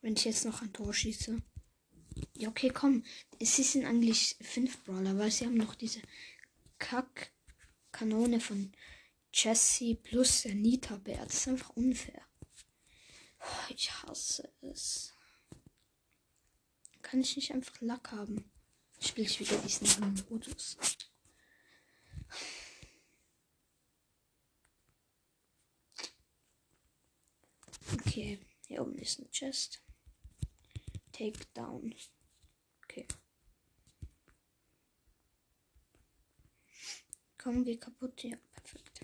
Wenn 0.00 0.14
ich 0.14 0.24
jetzt 0.24 0.44
noch 0.44 0.62
ein 0.62 0.72
Tor 0.72 0.94
schieße. 0.94 1.42
Ja, 2.38 2.48
okay, 2.50 2.70
komm. 2.70 3.02
Es 3.40 3.56
sind 3.56 3.84
eigentlich 3.84 4.36
fünf 4.40 4.84
Brawler, 4.84 5.18
weil 5.18 5.32
sie 5.32 5.44
haben 5.44 5.56
noch 5.56 5.74
diese 5.74 6.00
Kack-Kanone 6.78 8.38
von 8.38 8.72
Jesse 9.32 9.96
plus 9.96 10.42
der 10.42 10.54
Nita-Bär. 10.54 11.24
Das 11.26 11.34
ist 11.34 11.48
einfach 11.48 11.70
unfair. 11.70 12.22
Ich 13.70 13.92
hasse 13.92 14.52
es. 14.60 15.12
Kann 17.02 17.20
ich 17.20 17.34
nicht 17.34 17.52
einfach 17.52 17.80
Lack 17.80 18.12
haben? 18.12 18.48
Spiele 19.00 19.26
ich 19.26 19.40
wieder 19.40 19.58
diesen 19.58 20.24
Modus. 20.30 20.76
Okay, 27.94 28.38
hier 28.68 28.82
oben 28.82 28.96
ist 28.98 29.18
ein 29.18 29.28
Chest. 29.32 29.82
Take 31.10 31.40
down. 31.52 31.92
Okay. 32.84 33.06
Komm, 37.38 37.64
geh 37.64 37.76
kaputt. 37.76 38.24
Ja, 38.24 38.36
perfekt. 38.52 39.00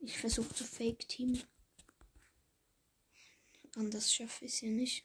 Ich 0.00 0.18
versuche 0.18 0.54
zu 0.54 0.64
fake 0.64 1.06
team. 1.08 1.42
Anders 3.76 4.12
schaffe 4.12 4.46
ich 4.46 4.54
es 4.54 4.58
hier 4.58 4.70
nicht. 4.70 5.04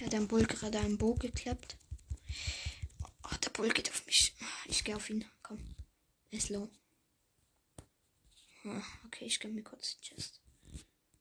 Hat 0.00 0.14
ein 0.14 0.28
Bull 0.28 0.44
gerade 0.46 0.78
einen 0.78 0.98
Bow 0.98 1.14
geklappt. 1.14 1.76
Oh, 3.24 3.36
der 3.42 3.50
Bull 3.50 3.70
geht 3.70 3.90
auf 3.90 4.06
mich. 4.06 4.34
Ich 4.66 4.84
gehe 4.84 4.94
auf 4.94 5.08
ihn. 5.10 5.24
Komm. 5.42 5.58
Er 6.30 6.38
ist 6.38 6.50
low. 6.50 6.70
Ah, 8.64 8.82
okay, 9.06 9.24
ich 9.24 9.40
gehe 9.40 9.50
mir 9.50 9.62
kurz 9.62 9.96
die 9.98 10.08
Chest. 10.08 10.40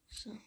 So. 0.08 0.38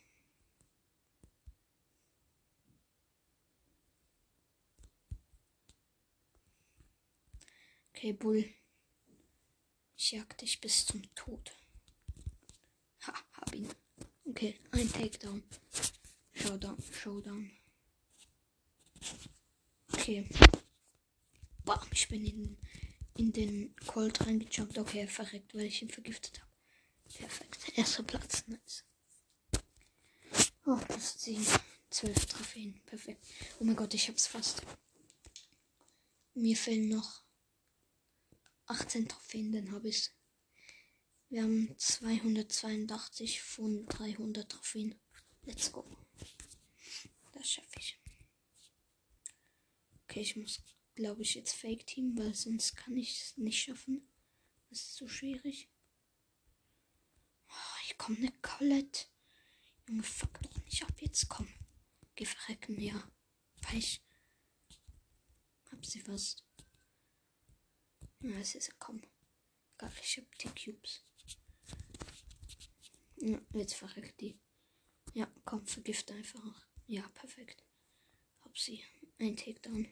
Okay, 7.97 8.13
Bull. 8.13 8.45
Ich 9.97 10.13
jag 10.13 10.37
dich 10.37 10.61
bis 10.61 10.85
zum 10.85 11.03
Tod. 11.15 11.51
Ha, 13.07 13.15
hab 13.33 13.55
ihn. 13.55 13.71
Okay, 14.27 14.55
ein 14.73 14.93
Takedown. 14.93 15.43
Showdown, 16.35 16.77
Showdown. 16.93 17.51
Okay. 19.95 20.29
Boah, 21.65 21.83
ich 21.91 22.07
bin 22.09 22.27
in, 22.27 22.59
in 23.17 23.33
den 23.33 23.75
Colt 23.87 24.21
reingejumpt. 24.21 24.77
Okay, 24.77 25.01
er 25.01 25.09
verreckt, 25.09 25.55
weil 25.55 25.65
ich 25.65 25.81
ihn 25.81 25.89
vergiftet 25.89 26.39
habe. 26.43 26.53
Perfekt. 27.15 27.79
Erster 27.79 28.03
Platz. 28.03 28.45
Nice. 28.47 28.85
Oh, 30.67 30.77
plus 30.77 31.17
10. 31.17 31.47
12 31.89 32.27
Trophäen. 32.27 32.79
Perfekt. 32.85 33.25
Oh 33.59 33.65
mein 33.65 33.75
Gott, 33.75 33.95
ich 33.95 34.07
hab's 34.09 34.27
fast. 34.27 34.61
Mir 36.35 36.59
fehlen 36.59 36.91
noch 36.91 37.26
18 38.67 39.09
Trophäen, 39.09 39.53
dann 39.53 39.73
habe 39.73 39.89
ich's. 39.89 40.13
Wir 41.29 41.43
haben 41.43 41.75
282 41.77 43.43
von 43.43 43.87
300 43.87 44.49
Trophäen. 44.49 44.95
Let's 45.43 45.73
go. 45.73 45.85
Das 47.33 47.51
schaffe 47.51 47.79
ich. 47.79 48.01
Okay, 50.05 50.21
ich 50.21 50.37
muss, 50.37 50.63
glaube 50.95 51.23
ich, 51.23 51.35
jetzt 51.35 51.55
Fake 51.55 51.87
Team, 51.87 52.17
weil 52.17 52.35
sonst 52.35 52.77
kann 52.77 52.97
ich 52.97 53.21
es 53.21 53.37
nicht 53.37 53.63
schaffen. 53.63 54.09
Das 54.71 54.81
ist 54.81 54.95
zu 54.95 55.09
schwierig. 55.09 55.69
Oh, 57.49 57.81
ich 57.87 57.99
komme 57.99 58.19
eine 58.19 58.33
Colette. 58.41 59.07
Junge, 59.89 60.03
fuck 60.03 60.41
doch 60.43 60.65
nicht 60.65 60.83
ab. 60.83 60.95
Jetzt 61.01 61.29
komm. 61.29 61.49
Geh 62.15 62.25
verrecken, 62.25 62.81
ja. 62.81 63.11
Weil 63.63 63.79
ich 63.79 64.03
hab 65.71 65.85
sie 65.85 66.01
fast. 66.01 66.46
Ja, 68.21 68.39
es 68.39 68.55
ist 68.55 68.79
komm. 68.79 69.03
Gar 69.79 69.93
ich 70.03 70.19
hab 70.19 70.39
die 70.39 70.49
Cubes. 70.49 71.05
Ja, 73.17 73.41
jetzt 73.53 73.75
verreckt 73.75 74.21
die. 74.21 74.39
Ja, 75.15 75.31
komm, 75.45 75.67
vergift 75.67 76.11
einfach. 76.11 76.67
Ja, 76.87 77.09
perfekt. 77.09 77.65
Hab 78.43 78.57
sie. 78.59 78.83
Ein 79.19 79.37
Takedown. 79.37 79.89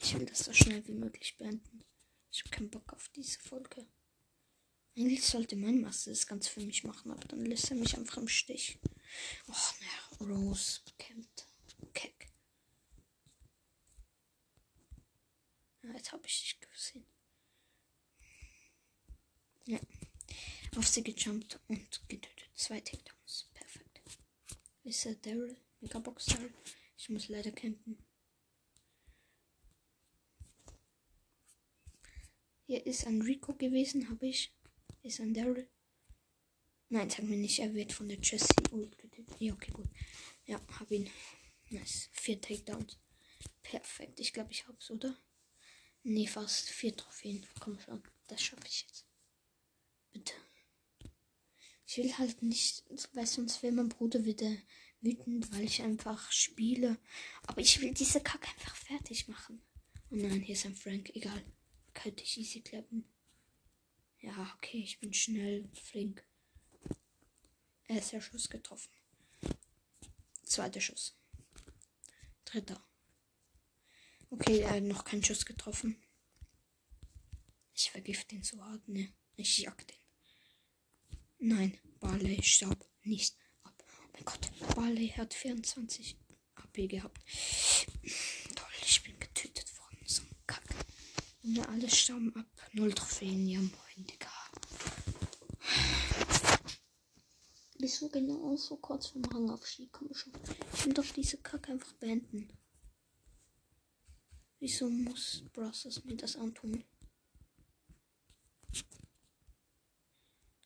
Ich 0.00 0.14
will 0.14 0.26
das 0.26 0.40
so 0.40 0.52
schnell 0.52 0.86
wie 0.86 0.92
möglich 0.92 1.36
beenden. 1.38 1.84
Ich 2.30 2.42
hab 2.44 2.52
keinen 2.52 2.70
Bock 2.70 2.92
auf 2.92 3.08
diese 3.10 3.38
Folge. 3.40 3.86
Eigentlich 4.96 5.24
sollte 5.24 5.56
mein 5.56 5.80
Master 5.80 6.10
das 6.10 6.26
ganz 6.26 6.48
für 6.48 6.60
mich 6.60 6.84
machen, 6.84 7.10
aber 7.12 7.26
dann 7.28 7.46
lässt 7.46 7.70
er 7.70 7.76
mich 7.76 7.96
einfach 7.96 8.18
im 8.18 8.28
Stich. 8.28 8.78
Och, 9.48 9.74
ne, 9.80 10.26
Rose 10.26 10.80
bekämpft. 10.84 11.46
Keck. 11.94 12.30
Ja, 15.82 15.91
jetzt 16.02 16.12
habe 16.12 16.26
ich 16.26 16.40
dich 16.40 16.60
gesehen. 16.60 17.06
Ja. 19.66 19.78
Auf 20.76 20.88
sie 20.88 21.04
gejumpt 21.04 21.60
und 21.68 22.08
getötet. 22.08 22.50
Zwei 22.54 22.80
Takedowns. 22.80 23.48
Perfekt. 23.54 24.00
Ist 24.82 25.06
er 25.06 25.14
Daryl? 25.14 25.56
Megabox 25.80 26.26
Daryl? 26.26 26.52
Ich 26.96 27.08
muss 27.08 27.28
leider 27.28 27.52
campen. 27.52 27.98
Hier 32.66 32.84
ist 32.84 33.06
ein 33.06 33.22
Rico 33.22 33.54
gewesen, 33.54 34.08
habe 34.08 34.26
ich. 34.26 34.52
Ist 35.02 35.20
ein 35.20 35.34
Daryl. 35.34 35.68
Nein, 36.88 37.10
sag 37.10 37.22
mir 37.22 37.36
nicht, 37.36 37.60
er 37.60 37.72
wird 37.74 37.92
von 37.92 38.08
der 38.08 38.18
Jessie 38.18 38.48
ult 38.72 38.98
getötet. 38.98 39.40
Ja, 39.40 39.52
okay, 39.52 39.70
gut. 39.70 39.88
Ja, 40.46 40.60
hab 40.80 40.90
ihn. 40.90 41.08
Nice. 41.70 42.08
Vier 42.12 42.40
Takedowns. 42.40 42.98
Perfekt. 43.62 44.18
Ich 44.18 44.32
glaube, 44.32 44.50
ich 44.50 44.66
hab's, 44.66 44.90
oder? 44.90 45.16
Nee, 46.04 46.26
fast. 46.26 46.68
Vier 46.68 46.96
Trophäen. 46.96 47.46
Komm 47.60 47.78
schon. 47.78 48.02
Das 48.28 48.42
schaffe 48.42 48.66
ich 48.66 48.82
jetzt. 48.82 49.06
Bitte. 50.12 50.34
Ich 51.86 51.98
will 51.98 52.16
halt 52.18 52.42
nicht, 52.42 52.84
weil 53.12 53.26
sonst 53.26 53.62
will 53.62 53.72
mein 53.72 53.88
Bruder 53.88 54.24
wieder 54.24 54.50
wütend, 55.00 55.52
weil 55.52 55.64
ich 55.64 55.82
einfach 55.82 56.30
spiele. 56.32 56.98
Aber 57.46 57.60
ich 57.60 57.80
will 57.80 57.92
diese 57.92 58.20
Kacke 58.20 58.48
einfach 58.48 58.74
fertig 58.76 59.28
machen. 59.28 59.60
Oh 60.10 60.16
nein, 60.16 60.40
hier 60.40 60.54
ist 60.54 60.66
ein 60.66 60.74
Frank. 60.74 61.10
Egal. 61.14 61.44
Könnte 61.94 62.22
ich 62.22 62.38
easy 62.38 62.60
klappen. 62.60 63.04
Ja, 64.20 64.54
okay, 64.56 64.78
ich 64.78 65.00
bin 65.00 65.12
schnell, 65.12 65.68
flink. 65.74 66.24
Erster 67.88 68.20
Schuss 68.20 68.48
getroffen. 68.48 68.90
Zweiter 70.44 70.80
Schuss. 70.80 71.16
Dritter. 72.44 72.82
Okay, 74.32 74.60
er 74.60 74.70
hat 74.70 74.82
noch 74.84 75.04
keinen 75.04 75.22
Schuss 75.22 75.44
getroffen. 75.44 76.02
Ich 77.74 77.90
vergifte 77.90 78.34
ihn 78.34 78.42
so 78.42 78.64
hart, 78.64 78.88
ne? 78.88 79.12
Ich 79.36 79.58
jag 79.58 79.76
den. 79.86 79.98
Nein, 81.38 81.78
Barley 82.00 82.42
starb 82.42 82.82
nicht 83.02 83.36
ab. 83.62 83.84
Oh 83.86 84.08
mein 84.14 84.24
Gott, 84.24 84.50
Barley 84.74 85.08
hat 85.08 85.34
24 85.34 86.16
AP 86.54 86.88
gehabt. 86.88 87.20
Toll, 88.54 88.72
ich 88.86 89.02
bin 89.02 89.20
getötet 89.20 89.70
worden. 89.78 89.98
So 90.06 90.22
ein 90.22 90.34
Kack. 90.46 90.64
Und 91.42 91.58
alle 91.68 91.90
starben 91.90 92.34
ab. 92.34 92.46
Null 92.72 92.94
Trophäen, 92.94 93.46
ja 93.46 93.60
moin, 93.60 94.06
Digga. 94.06 94.32
Wieso 97.78 98.08
genau 98.08 98.56
so 98.56 98.78
kurz 98.78 99.08
vom 99.08 99.26
Rangaufstieg? 99.26 99.92
Komm 99.92 100.14
schon. 100.14 100.32
Ich 100.72 100.86
will 100.86 100.94
doch 100.94 101.04
diese 101.14 101.36
Kacke 101.36 101.72
einfach 101.72 101.92
beenden. 101.94 102.48
Wieso 104.62 104.88
muss 104.88 105.42
Bros 105.52 106.04
mir 106.04 106.16
das 106.16 106.36
antun? 106.36 106.84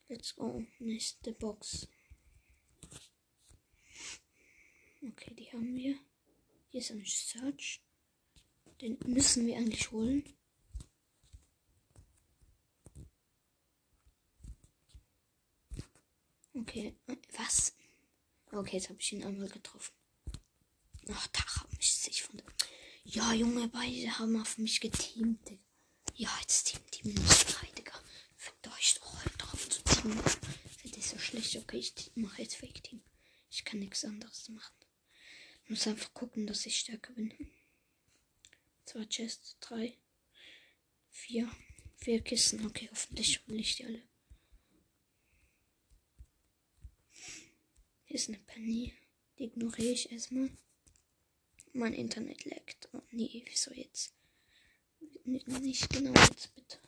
Let's 0.06 0.36
go. 0.36 0.62
Nächste 0.78 1.32
Box. 1.32 1.88
Okay, 5.00 5.34
die 5.34 5.50
haben 5.50 5.74
wir. 5.74 5.98
Hier 6.68 6.80
ist 6.82 6.90
ein 6.90 7.06
Search. 7.06 7.80
Den 8.82 8.98
müssen 9.06 9.46
wir 9.46 9.56
eigentlich 9.56 9.90
holen. 9.90 10.22
Okay, 16.52 16.94
was? 17.32 17.74
Okay, 18.52 18.76
jetzt 18.76 18.90
habe 18.90 19.00
ich 19.00 19.12
ihn 19.14 19.24
einmal 19.24 19.48
getroffen. 19.48 19.94
Ach, 21.08 21.26
da 21.28 21.40
haben 21.40 21.74
mich 21.78 21.94
sich 21.94 22.22
von 22.22 22.36
der. 22.36 22.55
Ja, 23.08 23.32
Junge, 23.32 23.68
beide 23.68 24.18
haben 24.18 24.40
auf 24.40 24.58
mich 24.58 24.80
geteamt, 24.80 25.48
Digga. 25.48 25.62
Ja, 26.16 26.30
jetzt 26.40 26.64
Team, 26.64 26.80
Team 26.90 27.14
minus 27.14 27.44
3, 27.44 27.66
Digga. 27.78 27.92
Fickt 28.34 28.66
euch 28.66 28.94
doch 28.94 29.22
halt 29.22 29.32
drauf 29.38 29.68
zu 29.68 29.80
teamen. 29.84 30.20
Finde 30.78 30.98
ich 30.98 31.06
so 31.06 31.16
schlecht. 31.16 31.56
Okay, 31.56 31.78
ich 31.78 31.94
mache 32.16 32.42
jetzt 32.42 32.56
Fake 32.56 32.82
Team. 32.82 33.00
Ich 33.48 33.64
kann 33.64 33.78
nichts 33.78 34.04
anderes 34.04 34.48
machen. 34.48 34.74
Ich 35.64 35.70
muss 35.70 35.86
einfach 35.86 36.12
gucken, 36.14 36.48
dass 36.48 36.66
ich 36.66 36.80
stärker 36.80 37.12
bin. 37.12 37.32
Zwei 38.84 39.04
Chests, 39.04 39.56
drei, 39.60 39.96
vier, 41.10 41.48
vier 41.98 42.20
Kisten. 42.22 42.66
Okay, 42.66 42.88
hoffentlich 42.90 43.40
hole 43.46 43.58
ich 43.58 43.76
die 43.76 43.84
alle. 43.84 44.02
Hier 48.04 48.16
ist 48.16 48.28
eine 48.28 48.38
Penny. 48.38 48.94
Die 49.38 49.44
ignoriere 49.44 49.92
ich 49.92 50.10
erstmal. 50.10 50.50
Mein 51.76 51.92
Internet 51.92 52.46
leckt. 52.46 52.88
Oh 52.94 53.02
nee, 53.10 53.44
wieso 53.46 53.70
jetzt? 53.74 54.14
Nicht 55.24 55.90
genau 55.90 56.18
jetzt 56.22 56.54
bitte. 56.54 56.78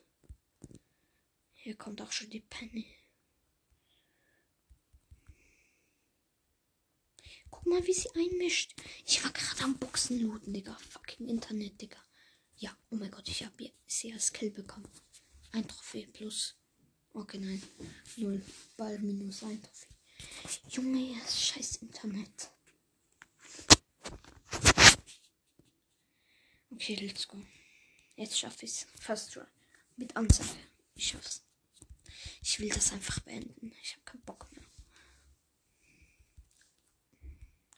Hier 1.52 1.76
kommt 1.76 2.00
auch 2.00 2.10
schon 2.10 2.30
die 2.30 2.40
Penny. 2.40 2.86
Guck 7.50 7.66
mal, 7.66 7.86
wie 7.86 7.92
sie 7.92 8.08
einmischt. 8.14 8.74
Ich 9.06 9.22
war 9.22 9.30
gerade 9.30 9.64
am 9.64 9.78
Boxen 9.78 10.20
looten, 10.20 10.54
Digga. 10.54 10.74
Fucking 10.88 11.28
Internet, 11.28 11.78
Digga. 11.82 12.02
Ja, 12.56 12.74
oh 12.90 12.96
mein 12.96 13.10
Gott, 13.10 13.28
ich 13.28 13.44
habe 13.44 13.70
sie 13.86 14.14
als 14.14 14.32
Kill 14.32 14.50
bekommen. 14.50 14.88
Ein 15.52 15.68
Trophäe 15.68 16.06
plus. 16.06 16.56
Okay, 17.12 17.38
nein. 17.38 17.62
Null. 18.16 18.42
Ball 18.78 18.98
minus 19.00 19.42
ein 19.42 19.62
Trophäe. 19.62 19.88
Junge, 20.70 21.14
scheiß 21.28 21.76
Internet. 21.76 22.50
Okay, 26.80 26.94
let's 26.94 27.26
go. 27.26 27.36
Jetzt 28.14 28.38
schaffe 28.38 28.64
ich 28.64 28.70
es. 28.70 28.86
Fast 29.00 29.32
try. 29.32 29.42
Mit 29.96 30.14
Ansage. 30.14 30.48
Ich 30.94 31.08
schaff's. 31.08 31.44
Ich 32.40 32.60
will 32.60 32.68
das 32.68 32.92
einfach 32.92 33.18
beenden. 33.18 33.72
Ich 33.82 33.94
habe 33.94 34.04
keinen 34.04 34.22
Bock 34.22 34.48
mehr. 34.52 34.64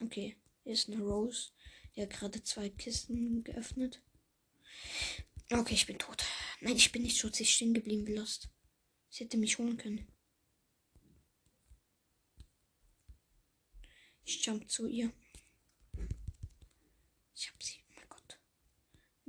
Okay, 0.03 0.37
hier 0.65 0.73
ist 0.75 0.91
eine 0.91 1.01
Rose. 1.01 1.53
Die 1.97 2.03
hat 2.03 2.11
gerade 2.11 2.45
zwei 2.45 2.69
Kisten 2.69 3.43
geöffnet. 3.43 4.03
Okay, 5.51 5.75
ich 5.75 5.87
bin 5.87 5.99
tot. 5.99 6.23
Nein, 6.61 6.77
ich 6.77 6.93
bin 6.93 7.01
nicht 7.01 7.19
tot. 7.19 7.35
Sie 7.35 7.45
ist 7.45 7.53
stehen 7.53 7.73
geblieben, 7.73 8.07
wie 8.07 8.17
Lost. 8.17 8.51
Sie 9.09 9.25
hätte 9.25 9.39
mich 9.39 9.57
holen 9.57 9.79
können. 9.79 10.13
Ich 14.27 14.45
jump 14.45 14.71
zu 14.71 14.87
ihr. 14.87 15.11
Ich 17.35 17.51
hab 17.51 17.63
sie. 17.63 17.80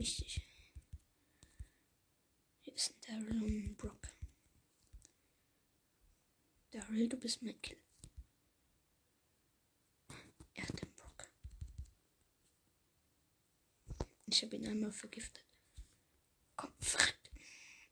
Wichtig. 0.01 0.41
Hier 2.61 2.73
ist 2.73 2.89
ein 2.89 3.01
Daryl 3.01 3.43
und 3.43 3.65
ein 3.65 3.75
Brock. 3.77 4.07
Daryl, 6.71 7.07
du 7.07 7.17
bist 7.17 7.43
mein 7.43 7.61
Kill. 7.61 7.79
Er 10.55 10.63
hat 10.63 10.81
den 10.81 10.91
Brock. 10.95 11.29
Ich 14.25 14.41
habe 14.41 14.55
ihn 14.55 14.65
einmal 14.65 14.91
vergiftet. 14.91 15.45
Komm, 16.55 16.73
verreckt. 16.79 17.29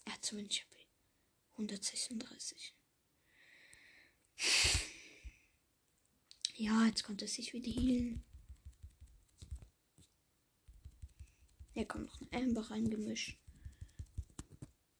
Er 0.05 0.13
hat 0.13 0.25
zu 0.25 0.35
wenig 0.35 0.63
HP. 0.63 0.87
136. 1.51 2.73
Ja, 6.55 6.87
jetzt 6.87 7.03
konnte 7.03 7.25
er 7.25 7.29
sich 7.29 7.53
wieder 7.53 7.69
healen. 7.69 8.25
Hier 11.73 11.87
kommt 11.87 12.05
noch 12.05 12.21
ein 12.21 12.43
Amber 12.43 12.69
reingemischt. 12.69 13.37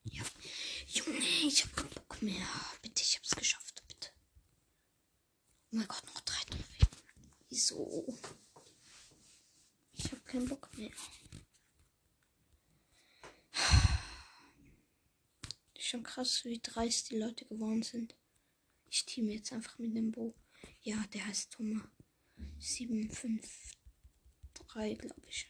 Ja. 0.04 0.24
Junge, 0.88 1.20
ich 1.20 1.64
hab 1.64 1.76
keinen 1.76 1.90
Bock 1.90 2.22
mehr. 2.22 2.48
Bitte, 2.82 3.02
ich 3.02 3.18
hab's 3.18 3.36
geschafft. 3.36 3.84
Bitte. 3.88 4.10
Oh 5.72 5.76
mein 5.76 5.88
Gott, 5.88 6.06
noch 6.06 6.22
drei 6.22 6.44
Trophäen. 6.46 6.88
Wieso? 7.50 8.20
Ich 9.94 10.12
hab 10.12 10.26
keinen 10.26 10.48
Bock 10.48 10.70
mehr. 10.78 10.92
Schon 15.78 16.04
krass, 16.04 16.46
wie 16.46 16.60
dreist 16.62 17.10
die 17.10 17.18
Leute 17.18 17.46
geworden 17.46 17.82
sind. 17.82 18.16
Ich 18.92 19.06
team 19.06 19.28
jetzt 19.30 19.52
einfach 19.52 19.80
mit 19.80 19.96
dem 19.96 20.12
Bo. 20.12 20.36
Ja, 20.82 21.04
der 21.14 21.26
heißt 21.26 21.52
Thomas. 21.52 21.82
753, 22.60 23.78
glaube 24.64 25.28
ich. 25.28 25.48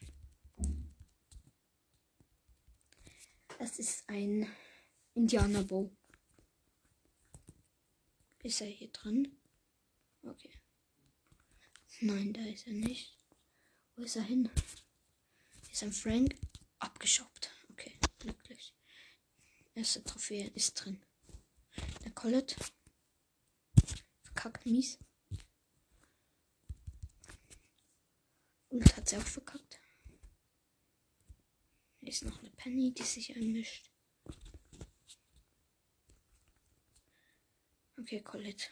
Das 3.59 3.77
ist 3.77 4.07
ein 4.07 4.49
Indianerbow. 5.15 5.91
Ist 8.41 8.61
er 8.61 8.67
hier 8.67 8.87
drin? 8.87 9.37
Okay. 10.23 10.53
Nein, 11.99 12.31
da 12.31 12.41
ist 12.45 12.67
er 12.67 12.73
nicht. 12.73 13.17
Wo 13.97 14.03
ist 14.03 14.15
er 14.15 14.23
hin? 14.23 14.49
Ist 15.69 15.83
ein 15.83 15.91
Frank 15.91 16.35
abgeschoppt. 16.79 17.51
Okay, 17.71 17.99
glücklich. 18.19 18.73
Erste 19.75 20.05
Trophäe 20.05 20.47
ist 20.55 20.75
drin. 20.75 21.03
Der 22.05 22.11
Collet. 22.13 22.55
Verkackt 24.23 24.65
mies. 24.65 24.97
Und 28.69 28.95
hat 28.95 29.09
sie 29.09 29.17
auch 29.17 29.21
verkackt. 29.21 29.68
Ist 32.01 32.23
noch 32.25 32.39
eine 32.39 32.49
Penny, 32.51 32.93
die 32.93 33.03
sich 33.03 33.35
einmischt. 33.35 33.91
Okay, 37.97 38.21
Colette. 38.21 38.65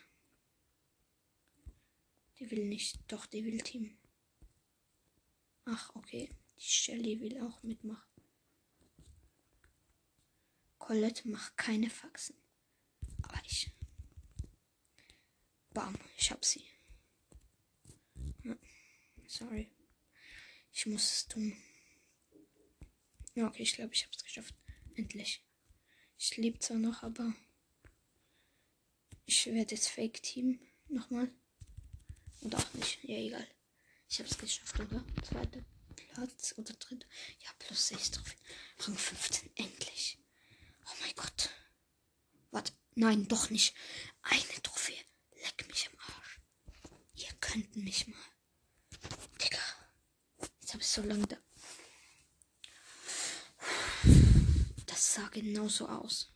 Die 2.40 2.50
will 2.50 2.66
nicht. 2.66 3.00
Doch, 3.12 3.26
die 3.26 3.44
will 3.44 3.62
Team. 3.62 3.98
Ach, 5.66 5.94
okay. 5.96 6.30
Die 6.58 6.64
Shelly 6.64 7.20
will 7.20 7.42
auch 7.42 7.62
mitmachen. 7.62 8.08
Colette 10.78 11.28
macht 11.28 11.58
keine 11.58 11.90
Faxen. 11.90 12.38
Aber 13.24 13.42
ich. 13.44 13.70
Bam, 15.72 15.98
ich 16.18 16.32
hab 16.32 16.46
sie. 16.46 16.66
Sorry. 19.28 19.70
Ich 20.72 20.86
muss 20.86 21.12
es 21.12 21.28
tun. 21.28 21.56
Ja, 23.38 23.46
okay, 23.46 23.62
ich 23.62 23.74
glaube, 23.74 23.94
ich 23.94 24.04
hab's 24.04 24.24
geschafft. 24.24 24.56
Endlich. 24.96 25.46
Ich 26.18 26.36
lebe 26.38 26.58
zwar 26.58 26.80
noch, 26.80 27.04
aber 27.04 27.36
ich 29.28 29.46
werde 29.46 29.76
jetzt 29.76 29.90
Fake 29.90 30.24
Team 30.24 30.60
nochmal. 30.88 31.30
Oder 32.42 32.58
auch 32.58 32.74
nicht. 32.74 32.98
Ja, 33.04 33.16
egal. 33.16 33.48
Ich 34.10 34.20
hab's 34.20 34.40
geschafft, 34.40 34.80
oder? 34.80 35.06
Zweiter 35.22 35.64
Platz 35.96 36.56
oder 36.58 36.74
dritter. 36.74 37.06
Ja, 37.44 37.50
plus 37.60 37.90
6 37.90 38.10
Trophäen. 38.10 38.40
Rang 38.80 38.98
15. 38.98 39.52
Endlich. 39.54 40.18
Oh 40.88 40.96
mein 41.02 41.14
Gott. 41.16 41.52
Warte. 42.50 42.74
Nein, 42.96 43.28
doch 43.28 43.52
nicht. 43.52 43.76
Eine 44.24 44.64
Trophäe. 44.64 44.98
Leck 45.44 45.68
mich 45.68 45.88
am 45.88 46.00
Arsch. 46.16 46.42
Ihr 47.14 47.32
könnten 47.40 47.84
mich 47.84 48.08
mal. 48.08 48.18
Digga. 49.40 49.60
Jetzt 50.60 50.74
habe 50.74 50.82
ich 50.82 50.90
so 50.90 51.04
lange 51.04 51.28
da. 51.28 51.38
Das 54.98 55.14
sah 55.14 55.28
genauso 55.28 55.88
aus. 55.88 56.34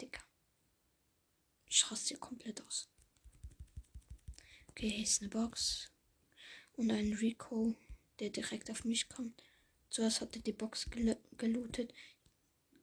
Digga. 0.00 0.20
Ich 1.66 1.90
raste 1.90 2.10
hier 2.10 2.18
komplett 2.18 2.64
aus. 2.64 2.88
Okay, 4.68 4.90
hier 4.90 5.02
ist 5.02 5.22
eine 5.22 5.28
Box. 5.28 5.90
Und 6.74 6.92
ein 6.92 7.14
Rico, 7.14 7.74
der 8.20 8.30
direkt 8.30 8.70
auf 8.70 8.84
mich 8.84 9.08
kommt. 9.08 9.42
Zuerst 9.90 10.20
hat 10.20 10.36
er 10.36 10.42
die 10.42 10.52
Box 10.52 10.88
gel 10.88 11.20
gelootet. 11.36 11.92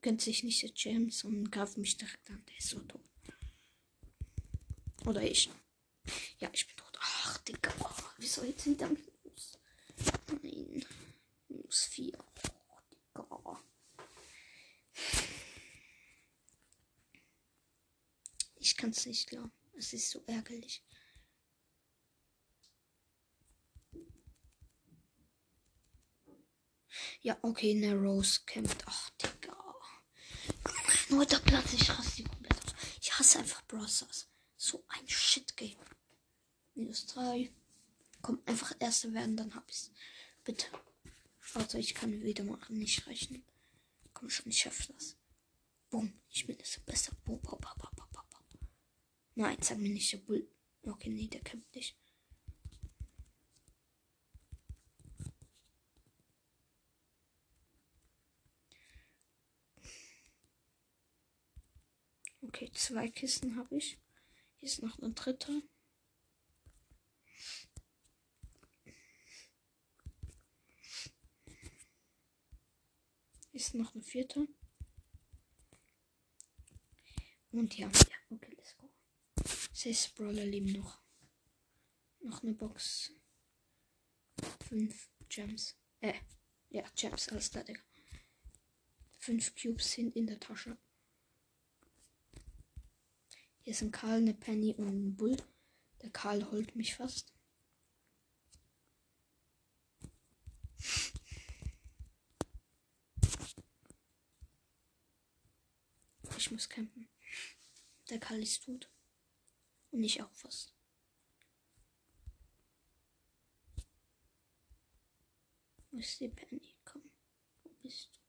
Gönnt 0.02 0.20
sich 0.20 0.42
nicht 0.42 0.62
der 0.62 0.72
James 0.74 1.24
und 1.24 1.50
greift 1.50 1.78
mich 1.78 1.96
direkt 1.96 2.28
an. 2.28 2.44
Der 2.44 2.58
ist 2.58 2.68
so 2.68 2.80
tot. 2.80 3.00
Oder 5.06 5.22
ich. 5.22 5.48
Ja, 6.38 6.50
ich 6.52 6.66
bin 6.66 6.76
tot. 6.76 6.98
Ach, 7.00 7.38
Digga. 7.38 7.72
Oh, 7.80 8.02
wieso 8.18 8.44
jetzt 8.44 8.66
wieder 8.66 8.90
Minus? 8.90 9.58
Nein. 10.42 10.84
Minus 11.48 11.84
4. 11.86 12.12
Digga. 13.16 13.62
Ich 18.56 18.76
kann 18.76 18.90
es 18.90 19.06
nicht 19.06 19.28
glauben. 19.28 19.52
Es 19.76 19.92
ist 19.92 20.10
so 20.10 20.22
ärgerlich. 20.26 20.82
Ja, 27.20 27.36
okay, 27.42 27.72
eine 27.72 27.94
Rose 27.94 28.40
kämpft. 28.46 28.82
Ach, 28.86 29.10
Digga. 29.10 29.56
Nur 31.08 31.26
der 31.26 31.38
Platz, 31.38 31.72
ich 31.72 31.88
hasse 31.88 32.16
die 32.16 32.24
komplett. 32.24 32.74
Ich 33.00 33.18
hasse 33.18 33.38
einfach 33.38 33.62
Brothers. 33.66 34.28
So 34.56 34.84
ein 34.88 35.08
Shit-Game. 35.08 35.78
Minus 36.74 37.06
3. 37.06 37.52
Komm, 38.22 38.42
einfach 38.46 38.72
Erste 38.80 39.12
werden, 39.12 39.36
dann 39.36 39.54
hab 39.54 39.68
ich's. 39.68 39.90
Bitte. 40.44 40.66
Also, 41.54 41.78
ich 41.78 41.94
kann 41.94 42.22
wieder 42.22 42.44
mal 42.44 42.58
nicht 42.68 43.06
rechnen. 43.06 43.44
Komm 44.12 44.30
schon, 44.30 44.50
ich 44.50 44.58
schaff 44.58 44.86
das. 44.88 45.16
Boom, 45.90 46.12
ich 46.28 46.46
bin 46.46 46.58
es 46.60 46.80
besser. 46.80 47.12
Boom, 47.24 47.40
boom, 47.40 47.58
boom, 47.60 47.72
boom, 47.80 48.08
boom, 48.12 48.24
boom. 48.30 48.68
Nein, 49.34 49.56
sag 49.62 49.78
mir 49.78 49.90
nicht, 49.90 50.12
der 50.12 50.18
Bull. 50.18 50.48
Okay, 50.82 51.10
nee, 51.10 51.28
der 51.28 51.40
kämpft 51.40 51.74
nicht. 51.74 51.96
Okay, 62.42 62.70
zwei 62.72 63.08
Kisten 63.08 63.56
habe 63.56 63.76
ich. 63.76 63.98
Hier 64.56 64.68
ist 64.68 64.82
noch 64.82 64.98
eine 64.98 65.12
dritte. 65.12 65.62
Ist 73.56 73.74
noch 73.74 73.94
eine 73.94 74.04
vierte. 74.04 74.46
Und 77.50 77.76
ja, 77.78 77.88
ja, 77.88 78.16
okay, 78.30 78.54
let's 78.54 78.76
go. 78.76 78.90
Sechs 79.72 80.08
Brawler 80.08 80.44
leben 80.44 80.72
noch. 80.72 81.00
Noch 82.20 82.42
eine 82.42 82.52
Box. 82.52 83.12
Fünf 84.68 85.08
Gems. 85.30 85.74
Äh, 86.00 86.12
ja, 86.68 86.84
Gems, 86.94 87.30
alles 87.30 87.50
klar, 87.50 87.64
Digga. 87.64 87.80
Fünf 89.18 89.54
Cubes 89.54 89.90
sind 89.90 90.14
in 90.14 90.26
der 90.26 90.38
Tasche. 90.38 90.76
Hier 93.62 93.74
sind 93.74 93.90
Karl, 93.90 94.18
eine 94.18 94.34
Penny 94.34 94.74
und 94.74 94.86
ein 94.86 95.16
Bull. 95.16 95.36
Der 96.02 96.10
Karl 96.10 96.50
holt 96.50 96.76
mich 96.76 96.94
fast. 96.94 97.32
Ich 106.46 106.52
muss 106.52 106.65
campen. 106.76 107.08
Der 108.10 108.20
Karl 108.20 108.42
ist 108.42 108.64
tot. 108.64 108.90
Und 109.90 110.02
ich 110.02 110.22
auch 110.22 110.32
fast. 110.32 110.74
Wo 115.90 115.98
ist 115.98 116.20
die 116.20 116.28
Penny? 116.28 116.76
Komm. 116.84 117.02
Wo 117.62 117.70
bist 117.82 118.10
du? 118.12 118.20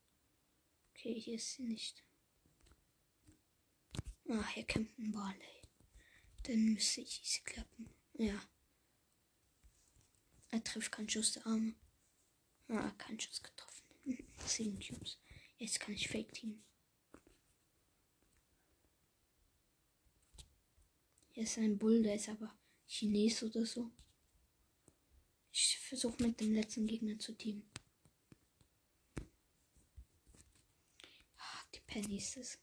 Okay, 0.91 1.19
hier 1.19 1.35
ist 1.35 1.53
sie 1.53 1.63
nicht. 1.63 2.03
Ah, 4.29 4.47
hier 4.53 4.63
kämpft 4.63 4.97
ein 4.97 5.11
Barley. 5.11 5.61
Dann 6.43 6.73
müsste 6.73 7.01
ich 7.01 7.21
easy 7.21 7.41
klappen. 7.43 7.89
Ja. 8.13 8.41
Er 10.51 10.63
trifft 10.63 10.93
keinen 10.93 11.09
Schuss 11.09 11.33
der 11.33 11.45
Arme. 11.45 11.75
Ah, 12.69 12.91
keinen 12.91 13.19
Schuss 13.19 13.43
getroffen. 13.43 13.85
Sieben 14.45 14.79
Cubes. 14.79 15.19
Jetzt 15.57 15.81
kann 15.81 15.93
ich 15.93 16.07
Fake 16.07 16.31
Team. 16.31 16.63
Hier 21.37 21.43
ist 21.43 21.59
ein 21.59 21.77
Bull, 21.77 22.01
der 22.01 22.15
ist 22.15 22.29
aber 22.29 22.51
Chines 22.87 23.43
oder 23.43 23.63
so. 23.63 23.91
Ich 25.51 25.77
versuche 25.77 26.23
mit 26.23 26.39
dem 26.41 26.55
letzten 26.55 26.87
Gegner 26.87 27.19
zu 27.19 27.31
teamen. 27.33 27.69
Ah, 31.37 31.63
die 31.75 31.79
Penny 31.81 32.17
ist 32.17 32.37
es. 32.37 32.57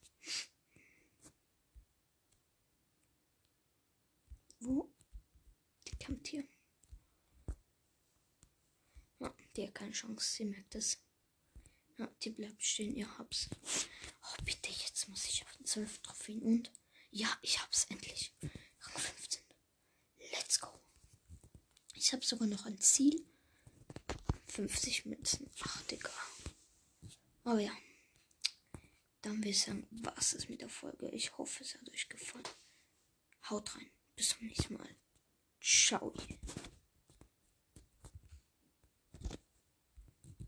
Wo? 4.59 4.93
Die 5.87 5.97
kämpft 5.97 6.27
hier. 6.27 6.45
Ja, 9.21 9.37
die 9.55 9.69
hat 9.69 9.75
keine 9.77 9.93
Chance. 9.93 10.33
Sie 10.33 10.47
merkt 10.47 10.75
es. 10.75 11.01
Ja, 11.97 12.09
die 12.25 12.31
bleibt 12.31 12.61
stehen. 12.61 12.97
Ihr 12.97 13.19
habt's. 13.19 13.49
Oh, 14.21 14.43
bitte, 14.45 14.71
jetzt 14.71 15.09
muss 15.09 15.27
ich 15.27 15.45
auf 15.45 15.57
12 15.63 16.03
Trophäen. 16.03 16.43
Und? 16.43 16.73
Ja, 17.13 17.29
ich 17.41 17.63
hab's 17.63 17.85
endlich. 17.89 18.35
Rang 18.87 18.99
15. 18.99 19.43
Let's 20.33 20.61
go. 20.61 20.69
Ich 21.95 22.13
habe 22.13 22.25
sogar 22.25 22.49
noch 22.49 22.67
ein 22.67 22.79
Ziel. 22.81 23.25
50 24.49 25.07
Münzen. 25.07 25.51
Ach, 25.63 25.83
Digga. 25.83 26.11
Aber 27.45 27.61
ja. 27.61 27.73
Dann 29.23 29.43
will 29.43 29.51
ich 29.51 29.63
sagen, 29.63 29.87
was 29.91 30.33
ist 30.35 30.51
mit 30.51 30.61
der 30.61 30.69
Folge. 30.69 31.09
Ich 31.11 31.37
hoffe, 31.39 31.65
es 31.65 31.75
hat 31.75 31.89
euch 31.91 32.09
gefallen. 32.09 32.45
Haut 33.49 33.75
rein. 33.77 33.91
Bis 34.17 34.31
zum 34.31 34.47
nächsten 34.47 34.75
Mal. 34.75 34.97
Ciao. 35.61 36.13